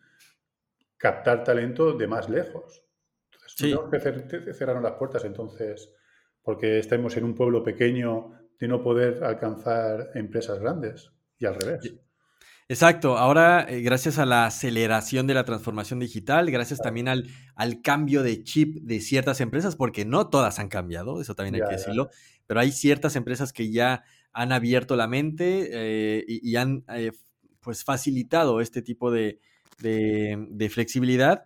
captar 0.98 1.44
talento 1.44 1.94
de 1.94 2.08
más 2.08 2.30
lejos. 2.30 2.84
Entonces, 3.26 3.54
sí. 3.58 3.64
tenemos 3.64 3.90
que 3.90 4.54
cerrar 4.54 4.82
las 4.82 4.94
puertas 4.94 5.26
entonces, 5.26 5.94
porque 6.42 6.80
estamos 6.80 7.16
en 7.18 7.26
un 7.26 7.36
pueblo 7.36 7.64
pequeño 7.64 8.32
de 8.60 8.68
no 8.68 8.82
poder 8.82 9.24
alcanzar 9.24 10.12
empresas 10.16 10.60
grandes 10.60 11.12
y 11.38 11.46
al 11.46 11.56
revés. 11.56 11.94
Exacto, 12.72 13.18
ahora 13.18 13.66
eh, 13.68 13.82
gracias 13.82 14.18
a 14.18 14.26
la 14.26 14.46
aceleración 14.46 15.28
de 15.28 15.34
la 15.34 15.44
transformación 15.44 16.00
digital, 16.00 16.50
gracias 16.50 16.80
también 16.80 17.10
al, 17.10 17.28
al, 17.54 17.82
cambio 17.82 18.24
de 18.24 18.46
chip 18.46 18.78
de 18.84 19.02
ciertas 19.02 19.42
empresas, 19.42 19.76
porque 19.76 20.06
no 20.06 20.30
todas 20.30 20.58
han 20.58 20.70
cambiado, 20.70 21.20
eso 21.20 21.36
también 21.36 21.56
hay 21.56 21.68
que 21.68 21.76
decirlo, 21.76 22.10
pero 22.48 22.62
hay 22.62 22.72
ciertas 22.72 23.18
empresas 23.18 23.52
que 23.52 23.74
ya 23.74 24.06
han 24.32 24.54
abierto 24.54 24.96
la 24.96 25.08
mente 25.08 25.68
eh, 25.70 26.24
y, 26.26 26.56
han 26.56 26.86
eh, 26.96 27.12
pues 27.60 27.84
facilitado 27.84 28.62
este 28.62 28.82
tipo 28.82 29.12
de, 29.12 29.42
de, 29.80 30.70
flexibilidad, 30.70 31.44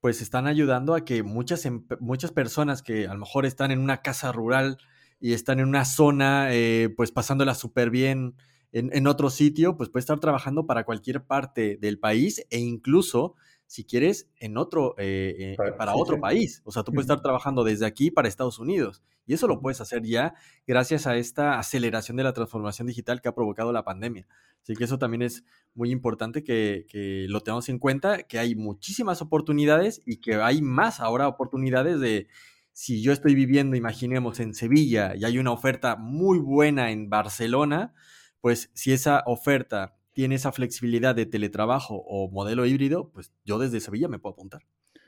pues 0.00 0.22
están 0.22 0.48
ayudando 0.48 0.96
a 0.96 1.04
que 1.04 1.22
muchas, 1.22 1.68
muchas 2.00 2.32
personas 2.32 2.82
que 2.82 3.06
a 3.06 3.12
lo 3.12 3.20
mejor 3.20 3.46
están 3.46 3.70
en 3.70 3.78
una 3.78 4.02
casa 4.02 4.32
rural 4.32 4.78
y 5.20 5.34
están 5.34 5.60
en 5.60 5.68
una 5.68 5.84
zona 5.84 6.48
pues 6.96 7.12
pasándola 7.12 7.54
súper 7.54 7.90
bien, 7.90 8.34
en, 8.76 9.06
otro 9.06 9.30
sitio, 9.30 9.76
pues 9.76 9.88
puede 9.88 10.00
estar 10.00 10.18
trabajando 10.18 10.66
para 10.66 10.84
cualquier 10.84 11.24
parte 11.24 11.78
del 11.80 12.00
país 12.00 12.44
e 12.50 12.58
incluso, 12.58 13.36
si 13.66 13.84
quieres, 13.84 14.28
en 14.40 14.56
otro, 14.56 14.96
eh, 14.98 15.54
eh, 15.58 15.72
para, 15.78 15.94
otro 15.94 16.18
país. 16.18 16.60
O 16.64 16.72
sea, 16.72 16.82
tú 16.82 16.90
puedes 16.90 17.04
estar 17.04 17.22
trabajando 17.22 17.62
desde 17.62 17.86
aquí 17.86 18.10
para 18.10 18.26
Estados 18.26 18.58
Unidos. 18.58 19.04
Y 19.26 19.34
eso 19.34 19.46
lo 19.46 19.60
puedes 19.60 19.80
hacer 19.80 20.02
ya 20.02 20.34
gracias 20.66 21.06
a 21.06 21.16
esta 21.16 21.58
aceleración 21.58 22.16
de 22.16 22.24
la 22.24 22.32
transformación 22.32 22.88
digital 22.88 23.22
que 23.22 23.28
ha 23.28 23.34
provocado 23.34 23.72
la 23.72 23.84
pandemia. 23.84 24.26
Así 24.62 24.74
que 24.74 24.84
eso 24.84 24.98
también 24.98 25.22
es 25.22 25.44
muy 25.74 25.92
importante 25.92 26.42
que, 26.42 26.84
que, 26.88 27.26
lo 27.28 27.42
tengamos 27.42 27.68
en 27.68 27.78
cuenta, 27.78 28.24
que 28.24 28.40
hay 28.40 28.56
muchísimas 28.56 29.22
oportunidades 29.22 30.02
y 30.04 30.16
que 30.16 30.34
hay 30.34 30.62
más 30.62 30.98
ahora 30.98 31.28
oportunidades 31.28 32.00
de, 32.00 32.26
si 32.74 33.02
yo 33.02 33.12
estoy 33.12 33.36
viviendo, 33.36 33.76
imaginemos, 33.76 34.40
en 34.40 34.52
Sevilla 34.52 35.14
y 35.16 35.24
hay 35.24 35.38
una 35.38 35.52
oferta 35.52 35.94
muy 35.94 36.38
buena 36.40 36.90
en 36.90 37.08
Barcelona, 37.08 37.94
pues 38.44 38.70
si 38.74 38.92
esa 38.92 39.22
oferta 39.24 39.96
tiene 40.12 40.34
esa 40.34 40.52
flexibilidad 40.52 41.14
de 41.14 41.24
teletrabajo 41.24 42.04
o 42.06 42.30
modelo 42.30 42.66
híbrido, 42.66 43.10
pues 43.10 43.32
yo 43.42 43.58
desde 43.58 43.80
Sevilla 43.80 44.06
me 44.06 44.18
puedo 44.18 44.34
apuntar. 44.34 44.60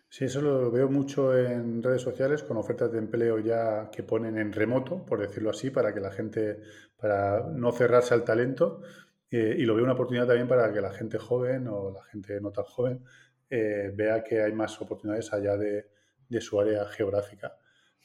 Sí, 0.09 0.25
eso 0.25 0.41
lo 0.41 0.71
veo 0.71 0.89
mucho 0.89 1.37
en 1.37 1.83
redes 1.83 2.01
sociales 2.01 2.43
con 2.43 2.57
ofertas 2.57 2.91
de 2.93 2.99
empleo 2.99 3.39
ya 3.39 3.91
que 3.91 4.03
ponen 4.03 4.39
en 4.39 4.55
remoto, 4.55 5.05
por 5.05 5.21
decirlo 5.21 5.51
así, 5.51 5.69
para 5.69 5.93
que 5.93 6.01
la 6.01 6.13
gente, 6.13 6.63
para 6.97 7.47
no 7.47 7.73
cerrarse 7.73 8.15
al 8.15 8.25
talento. 8.25 8.81
Eh, 9.31 9.55
y 9.59 9.67
lo 9.67 9.75
veo 9.75 9.85
una 9.85 9.93
oportunidad 9.93 10.27
también 10.27 10.49
para 10.49 10.73
que 10.73 10.81
la 10.81 10.95
gente 10.95 11.19
joven 11.19 11.69
o 11.69 11.91
la 11.91 12.05
gente 12.05 12.41
no 12.41 12.53
tan 12.53 12.65
joven 12.65 13.05
eh, 13.51 13.93
vea 13.95 14.25
que 14.25 14.41
hay 14.41 14.55
más 14.55 14.81
oportunidades 14.81 15.31
allá 15.35 15.59
de, 15.59 15.85
su 16.41 16.59
área 16.59 16.87
geográfica. 16.87 17.55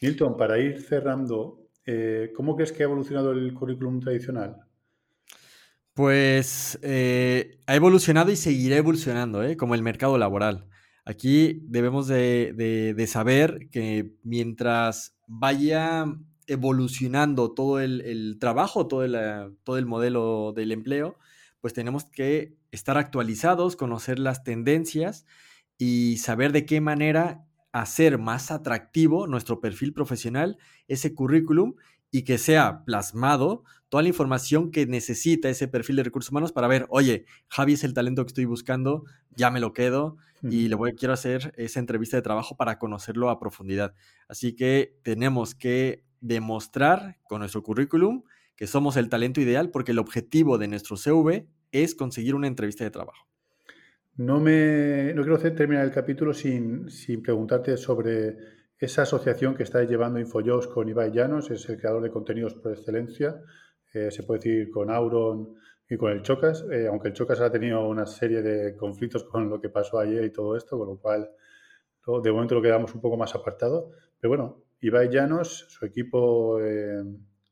Milton, 0.02 0.36
para 0.36 0.60
ir 0.60 0.82
cerrando, 0.82 1.70
eh, 1.86 2.34
¿cómo 2.36 2.54
crees 2.58 2.74
que 2.74 2.84
ha 2.84 2.88
evolucionado 2.88 3.32
el 3.32 3.54
currículum 3.54 4.02
tradicional? 4.02 4.68
Pues 5.94 6.80
eh, 6.84 7.60
ha 7.68 7.76
evolucionado 7.76 8.32
y 8.32 8.38
seguirá 8.38 8.78
evolucionando, 8.78 9.44
¿eh? 9.44 9.58
como 9.58 9.76
el 9.76 9.84
mercado 9.84 10.18
laboral. 10.18 10.68
Aquí 11.04 11.62
debemos 11.66 12.08
de, 12.08 13.06
saber 13.08 13.70
que 13.72 14.14
mientras 14.24 15.18
vaya 15.28 16.06
evolucionando 16.48 17.54
todo 17.54 17.80
el, 17.82 18.38
trabajo, 18.40 18.88
todo 18.88 19.06
todo 19.64 19.78
el 19.78 19.86
modelo 19.86 20.54
del 20.56 20.72
empleo, 20.72 21.18
pues 21.60 21.74
tenemos 21.74 22.06
que 22.06 22.56
estar 22.72 22.98
actualizados, 22.98 23.76
conocer 23.76 24.18
las 24.20 24.44
tendencias 24.44 25.26
y 25.78 26.18
saber 26.18 26.52
de 26.54 26.66
qué 26.66 26.80
manera 26.80 27.46
hacer 27.74 28.18
más 28.18 28.52
atractivo 28.52 29.28
nuestro 29.28 29.60
perfil 29.60 29.94
profesional, 29.94 30.58
ese 30.88 31.14
currículum 31.14 31.76
y 32.12 32.24
que 32.24 32.38
sea 32.38 32.84
plasmado 32.86 33.64
toda 33.92 34.04
la 34.04 34.08
información 34.08 34.72
que 34.72 34.86
necesita 34.86 35.50
ese 35.50 35.68
perfil 35.68 35.98
de 35.98 36.04
recursos 36.04 36.32
humanos 36.32 36.54
para 36.54 36.70
ver, 36.70 36.86
oye, 36.88 37.26
Javi 37.50 37.74
es 37.74 37.84
el 37.84 37.94
talento 37.94 38.24
que 38.24 38.30
estoy 38.30 38.46
buscando, 38.46 39.04
ya 39.36 39.52
me 39.52 39.60
lo 39.60 39.74
quedo 39.74 40.16
y 40.42 40.70
le 40.70 40.76
voy, 40.76 40.94
quiero 40.94 41.14
hacer 41.14 41.54
esa 41.58 41.82
entrevista 41.82 42.16
de 42.16 42.22
trabajo 42.22 42.56
para 42.56 42.80
conocerlo 42.80 43.30
a 43.30 43.38
profundidad. 43.38 43.94
Así 44.30 44.56
que 44.56 44.96
tenemos 45.04 45.56
que 45.56 46.06
demostrar 46.22 47.18
con 47.24 47.40
nuestro 47.40 47.64
currículum 47.64 48.24
que 48.56 48.66
somos 48.66 48.96
el 48.96 49.10
talento 49.10 49.42
ideal 49.42 49.72
porque 49.72 49.92
el 49.92 50.00
objetivo 50.00 50.58
de 50.58 50.70
nuestro 50.70 50.96
CV 50.96 51.50
es 51.74 51.94
conseguir 51.94 52.34
una 52.34 52.48
entrevista 52.48 52.86
de 52.86 52.92
trabajo. 52.92 53.28
No, 54.16 54.40
me, 54.40 55.14
no 55.14 55.24
quiero 55.24 55.38
terminar 55.38 55.84
el 55.84 55.92
capítulo 55.92 56.34
sin, 56.34 56.88
preguntarte 57.22 57.76
sobre 57.76 58.38
esa 58.80 59.02
asociación 59.02 59.54
que 59.54 59.64
está 59.64 59.84
llevando 59.84 60.18
Infojobs 60.18 60.68
con 60.68 60.88
Ibai 60.88 61.12
Llanos, 61.12 61.52
es 61.52 61.68
el 61.68 61.78
creador 61.78 62.04
de 62.04 62.10
contenidos 62.10 62.54
por 62.54 62.72
excelencia, 62.72 63.42
eh, 63.94 64.12
se 64.12 64.24
puede 64.24 64.40
decir 64.40 64.72
con 64.72 64.90
Auron 64.90 65.56
y 65.90 65.98
con 65.98 66.12
el 66.12 66.22
Chocas, 66.22 66.66
eh, 66.72 66.88
aunque 66.88 67.10
el 67.10 67.14
Chocas 67.14 67.42
ha 67.42 67.52
tenido 67.52 67.86
una 67.88 68.06
serie 68.06 68.42
de 68.42 68.76
conflictos 68.78 69.26
con 69.26 69.50
lo 69.50 69.60
que 69.60 69.70
pasó 69.70 70.00
ayer 70.00 70.24
y 70.24 70.32
todo 70.32 70.56
esto, 70.56 70.78
con 70.78 70.88
lo 70.88 70.98
cual 70.98 71.30
de 72.24 72.32
momento 72.32 72.56
lo 72.56 72.62
quedamos 72.62 72.96
un 72.96 73.02
poco 73.02 73.18
más 73.18 73.36
apartado. 73.36 73.92
Pero 74.20 74.30
bueno, 74.30 74.64
Ibai 74.82 75.10
Llanos, 75.10 75.66
su 75.70 75.86
equipo 75.86 76.60
eh, 76.62 77.04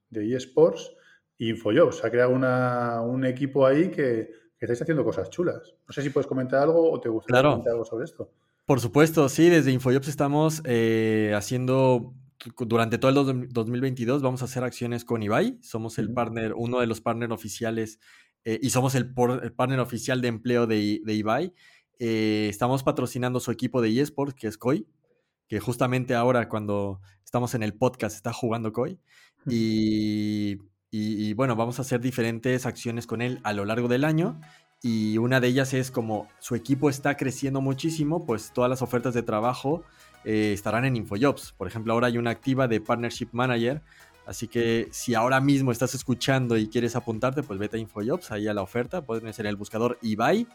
de 0.09 0.35
eSports, 0.35 0.95
Infojobs. 1.37 2.03
Ha 2.03 2.11
creado 2.11 2.31
un 2.31 3.25
equipo 3.25 3.65
ahí 3.65 3.89
que, 3.89 4.29
estáis 4.59 4.81
haciendo 4.81 5.03
cosas 5.03 5.29
chulas. 5.29 5.75
No 5.87 5.93
sé 5.93 6.01
si 6.01 6.09
puedes 6.09 6.27
comentar 6.27 6.61
algo 6.61 6.91
o 6.91 6.99
te 6.99 7.09
gustaría 7.09 7.49
comentar 7.49 7.73
algo 7.73 7.85
sobre 7.85 8.05
esto. 8.05 8.31
Por 8.65 8.79
supuesto, 8.79 9.29
sí, 9.29 9.49
desde 9.49 9.71
Infojobs 9.71 10.07
estamos 10.07 10.61
eh, 10.65 11.33
haciendo 11.35 12.13
durante 12.59 12.97
todo 12.97 13.31
el 13.31 13.49
2022 13.49 14.21
vamos 14.21 14.41
a 14.41 14.45
hacer 14.45 14.63
acciones 14.63 15.05
con 15.05 15.23
Ibai. 15.23 15.57
Somos 15.61 15.97
el 15.97 16.13
partner, 16.13 16.53
uno 16.55 16.79
de 16.79 16.87
los 16.87 17.01
partners 17.01 17.31
oficiales 17.31 17.99
eh, 18.45 18.59
y 18.61 18.69
somos 18.69 18.95
el, 18.95 19.13
partner 19.13 19.79
oficial 19.79 20.21
de 20.21 20.27
empleo 20.27 20.67
de, 20.67 21.01
de 21.03 21.13
Ibai. 21.13 21.53
Eh, 21.99 22.47
estamos 22.49 22.83
patrocinando 22.83 23.39
su 23.39 23.51
equipo 23.51 23.81
de 23.81 23.99
eSports, 23.99 24.33
que 24.35 24.47
es 24.47 24.57
COI, 24.57 24.87
que 25.47 25.59
justamente 25.59 26.15
ahora 26.15 26.47
cuando 26.47 27.01
estamos 27.23 27.53
en 27.55 27.63
el 27.63 27.73
podcast 27.73 28.15
está 28.15 28.31
jugando 28.33 28.71
COI. 28.71 28.99
Y 29.49 30.59
y, 30.91 31.33
bueno, 31.33 31.55
vamos 31.55 31.77
a 31.77 31.83
hacer 31.83 32.01
diferentes 32.01 32.65
acciones 32.65 33.05
con 33.05 33.21
él 33.21 33.39
a 33.43 33.53
lo 33.53 33.65
largo 33.65 33.87
del 33.87 34.03
año. 34.03 34.39
Y 34.81 35.17
una 35.17 35.39
de 35.39 35.49
ellas 35.49 35.73
es 35.73 35.91
como 35.91 36.27
su 36.39 36.55
equipo 36.55 36.89
está 36.89 37.15
creciendo 37.15 37.61
muchísimo, 37.61 38.25
pues 38.25 38.51
todas 38.53 38.69
las 38.69 38.81
ofertas 38.81 39.13
de 39.13 39.21
trabajo 39.21 39.83
eh, 40.25 40.51
estarán 40.53 40.85
en 40.85 40.95
InfoJobs. 40.95 41.53
Por 41.53 41.67
ejemplo, 41.67 41.93
ahora 41.93 42.07
hay 42.07 42.17
una 42.17 42.31
activa 42.31 42.67
de 42.67 42.81
Partnership 42.81 43.29
Manager. 43.31 43.81
Así 44.25 44.47
que 44.47 44.87
si 44.91 45.15
ahora 45.15 45.41
mismo 45.41 45.71
estás 45.71 45.95
escuchando 45.95 46.55
y 46.57 46.67
quieres 46.67 46.95
apuntarte, 46.95 47.41
pues 47.41 47.59
vete 47.59 47.77
a 47.77 47.79
InfoJobs, 47.79 48.31
ahí 48.31 48.47
a 48.47 48.53
la 48.53 48.61
oferta. 48.61 49.03
Puedes 49.03 49.35
ser 49.35 49.47
el 49.47 49.55
buscador 49.55 49.97
eBay 50.03 50.47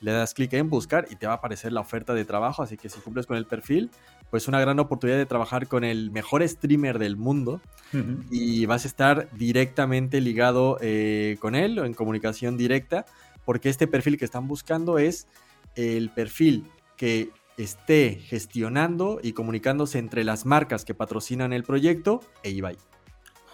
le 0.00 0.12
das 0.12 0.34
clic 0.34 0.52
en 0.52 0.70
buscar 0.70 1.06
y 1.10 1.16
te 1.16 1.26
va 1.26 1.34
a 1.34 1.36
aparecer 1.36 1.72
la 1.72 1.80
oferta 1.80 2.14
de 2.14 2.24
trabajo, 2.24 2.62
así 2.62 2.76
que 2.76 2.88
si 2.88 3.00
cumples 3.00 3.26
con 3.26 3.36
el 3.36 3.46
perfil, 3.46 3.90
pues 4.30 4.46
una 4.48 4.60
gran 4.60 4.78
oportunidad 4.78 5.18
de 5.18 5.26
trabajar 5.26 5.66
con 5.66 5.84
el 5.84 6.10
mejor 6.10 6.46
streamer 6.46 6.98
del 6.98 7.16
mundo 7.16 7.60
y 8.30 8.66
vas 8.66 8.84
a 8.84 8.88
estar 8.88 9.28
directamente 9.32 10.20
ligado 10.20 10.78
eh, 10.80 11.36
con 11.40 11.54
él 11.54 11.78
o 11.78 11.84
en 11.84 11.94
comunicación 11.94 12.56
directa, 12.56 13.06
porque 13.44 13.70
este 13.70 13.86
perfil 13.86 14.18
que 14.18 14.24
están 14.24 14.46
buscando 14.46 14.98
es 14.98 15.26
el 15.74 16.10
perfil 16.10 16.66
que 16.96 17.30
esté 17.58 18.14
gestionando 18.14 19.18
y 19.22 19.32
comunicándose 19.32 19.98
entre 19.98 20.24
las 20.24 20.46
marcas 20.46 20.84
que 20.84 20.94
patrocinan 20.94 21.52
el 21.52 21.64
proyecto 21.64 22.20
e 22.42 22.50
Ibai. 22.50 22.76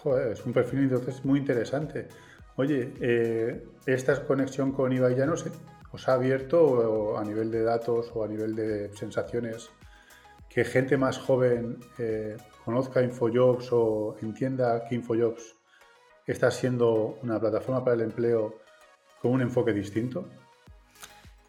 Joder, 0.02 0.32
es 0.32 0.44
un 0.44 0.52
perfil 0.52 0.80
entonces 0.80 1.24
muy 1.24 1.40
interesante. 1.40 2.08
Oye, 2.56 2.92
eh, 3.00 3.64
esta 3.86 4.24
conexión 4.24 4.72
con 4.72 4.92
Ibai 4.92 5.16
ya 5.16 5.26
no 5.26 5.36
sé, 5.36 5.50
os 5.90 6.08
ha 6.08 6.14
abierto 6.14 7.16
a 7.18 7.24
nivel 7.24 7.50
de 7.50 7.62
datos 7.62 8.10
o 8.14 8.24
a 8.24 8.28
nivel 8.28 8.54
de 8.54 8.94
sensaciones 8.94 9.70
que 10.48 10.64
gente 10.64 10.96
más 10.96 11.18
joven 11.18 11.78
eh, 11.98 12.36
conozca 12.64 13.02
Infojobs 13.02 13.68
o 13.72 14.16
entienda 14.22 14.84
que 14.88 14.94
Infojobs 14.94 15.56
está 16.26 16.50
siendo 16.50 17.18
una 17.22 17.40
plataforma 17.40 17.84
para 17.84 17.96
el 17.96 18.02
empleo 18.02 18.60
con 19.20 19.32
un 19.32 19.42
enfoque 19.42 19.72
distinto? 19.72 20.28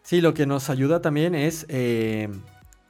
Sí, 0.06 0.20
lo 0.20 0.34
que 0.34 0.46
nos 0.46 0.70
ayuda 0.70 1.02
también 1.02 1.34
es 1.34 1.66
eh, 1.68 2.28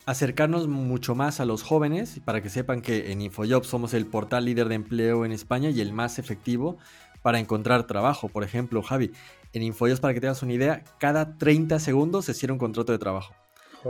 acercarnos 0.05 0.69
mucho 0.69 1.15
más 1.15 1.41
a 1.41 1.47
los 1.47 1.63
jóvenes 1.63 2.21
para 2.23 2.43
que 2.43 2.51
sepan 2.51 2.83
que 2.83 3.11
en 3.11 3.23
Infojobs 3.23 3.69
somos 3.69 3.95
el 3.95 4.05
portal 4.05 4.45
líder 4.45 4.69
de 4.69 4.75
empleo 4.75 5.25
en 5.25 5.33
España 5.33 5.71
y 5.71 5.81
el 5.81 5.95
más 5.95 6.19
efectivo 6.19 6.77
para 7.23 7.39
encontrar 7.39 7.87
trabajo. 7.87 8.29
Por 8.29 8.45
ejemplo, 8.45 8.83
Javi, 8.83 9.13
en 9.55 9.63
Infojobs, 9.63 9.99
para 9.99 10.13
que 10.13 10.21
tengas 10.21 10.43
una 10.43 10.53
idea, 10.53 10.85
cada 10.99 11.39
30 11.39 11.79
segundos 11.79 12.27
se 12.27 12.35
cierra 12.35 12.53
un 12.53 12.59
contrato 12.59 12.93
de 12.93 12.99
trabajo. 12.99 13.35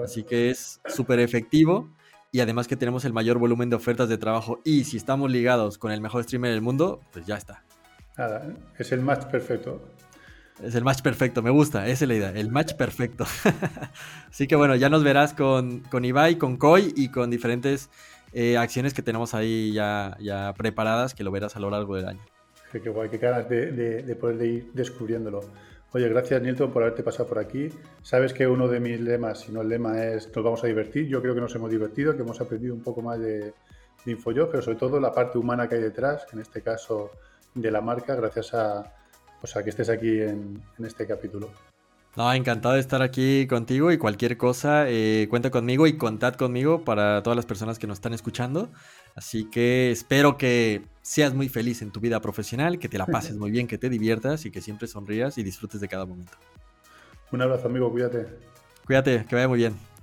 Así 0.04 0.22
que 0.22 0.50
es 0.50 0.80
súper 0.86 1.18
efectivo 1.18 1.90
y 2.30 2.38
además 2.38 2.68
que 2.68 2.76
tenemos 2.76 3.04
el 3.04 3.12
mayor 3.12 3.38
volumen 3.38 3.70
de 3.70 3.74
ofertas 3.74 4.08
de 4.08 4.18
trabajo 4.18 4.60
y 4.62 4.84
si 4.84 4.98
estamos 4.98 5.32
ligados 5.32 5.78
con 5.78 5.90
el 5.90 6.00
mejor 6.00 6.22
streamer 6.22 6.52
del 6.52 6.62
mundo, 6.62 7.00
pues 7.12 7.26
ya 7.26 7.36
está. 7.36 7.64
Nada, 8.16 8.54
es 8.78 8.92
el 8.92 9.00
match 9.00 9.24
perfecto. 9.24 9.95
Es 10.62 10.74
el 10.74 10.84
match 10.84 11.02
perfecto, 11.02 11.42
me 11.42 11.50
gusta, 11.50 11.86
esa 11.86 12.04
es 12.04 12.08
la 12.08 12.14
idea, 12.14 12.30
el 12.30 12.50
match 12.50 12.74
perfecto. 12.74 13.26
Así 14.30 14.46
que 14.46 14.56
bueno, 14.56 14.74
ya 14.74 14.88
nos 14.88 15.04
verás 15.04 15.34
con, 15.34 15.80
con 15.80 16.04
Ibai, 16.04 16.36
con 16.38 16.56
Koi 16.56 16.94
y 16.96 17.10
con 17.10 17.30
diferentes 17.30 17.90
eh, 18.32 18.56
acciones 18.56 18.94
que 18.94 19.02
tenemos 19.02 19.34
ahí 19.34 19.72
ya, 19.72 20.16
ya 20.18 20.54
preparadas 20.54 21.14
que 21.14 21.24
lo 21.24 21.30
verás 21.30 21.56
a 21.56 21.60
lo 21.60 21.68
largo 21.68 21.94
del 21.96 22.08
año. 22.08 22.20
Qué, 22.72 22.90
guay, 22.90 23.08
qué 23.08 23.18
ganas 23.18 23.48
de, 23.48 24.16
poder 24.18 24.42
ir 24.42 24.70
descubriéndolo. 24.72 25.40
Oye, 25.92 26.08
gracias 26.08 26.42
Nilton 26.42 26.72
por 26.72 26.82
haberte 26.82 27.02
pasado 27.02 27.28
por 27.28 27.38
aquí. 27.38 27.68
Sabes 28.02 28.32
que 28.32 28.46
uno 28.46 28.66
de 28.68 28.80
mis 28.80 29.00
lemas, 29.00 29.40
si 29.40 29.52
no 29.52 29.62
el 29.62 29.68
lema 29.68 30.04
es 30.04 30.34
nos 30.34 30.44
vamos 30.44 30.64
a 30.64 30.66
divertir. 30.66 31.06
Yo 31.06 31.22
creo 31.22 31.34
que 31.34 31.40
nos 31.40 31.54
hemos 31.54 31.70
divertido, 31.70 32.14
que 32.16 32.22
hemos 32.22 32.40
aprendido 32.40 32.74
un 32.74 32.82
poco 32.82 33.02
más 33.02 33.18
de, 33.20 33.52
de 34.04 34.16
pero 34.24 34.62
sobre 34.62 34.76
todo 34.76 35.00
la 35.00 35.12
parte 35.12 35.38
humana 35.38 35.68
que 35.68 35.76
hay 35.76 35.82
detrás, 35.82 36.26
en 36.32 36.40
este 36.40 36.62
caso 36.62 37.10
de 37.54 37.70
la 37.70 37.80
marca, 37.80 38.14
gracias 38.14 38.52
a, 38.52 38.92
pues, 39.40 39.54
que 39.62 39.70
estés 39.70 39.88
aquí 39.88 40.20
en 40.20 40.62
este 40.78 41.06
capítulo. 41.06 41.50
No, 42.16 42.32
encantado 42.32 42.74
de 42.74 42.80
estar 42.80 43.02
aquí 43.02 43.46
contigo 43.46 43.92
y 43.92 43.98
cualquier 43.98 44.38
cosa, 44.38 44.88
eh, 44.88 45.26
cuenta 45.28 45.50
conmigo 45.50 45.86
y 45.86 45.98
contad 45.98 46.34
conmigo 46.34 46.82
para 46.82 47.22
todas 47.22 47.36
las 47.36 47.44
personas 47.44 47.78
que 47.78 47.86
nos 47.86 47.98
están 47.98 48.14
escuchando. 48.14 48.70
Así 49.14 49.50
que 49.50 49.90
espero 49.90 50.38
que 50.38 50.86
seas 51.02 51.34
muy 51.34 51.50
feliz 51.50 51.82
en 51.82 51.90
tu 51.90 52.00
vida 52.00 52.18
profesional, 52.20 52.78
que 52.78 52.88
te 52.88 52.96
la 52.96 53.04
pases 53.04 53.36
muy 53.36 53.50
bien, 53.50 53.66
que 53.66 53.76
te 53.76 53.90
diviertas 53.90 54.46
y 54.46 54.50
que 54.50 54.62
siempre 54.62 54.88
sonrías 54.88 55.36
y 55.36 55.42
disfrutes 55.42 55.78
de 55.78 55.88
cada 55.88 56.06
momento. 56.06 56.32
Un 57.32 57.42
abrazo, 57.42 57.66
amigo, 57.66 57.90
cuídate. 57.90 58.26
Cuídate, 58.86 59.26
que 59.28 59.34
vaya 59.34 59.48
muy 59.48 59.58
bien. 59.58 59.95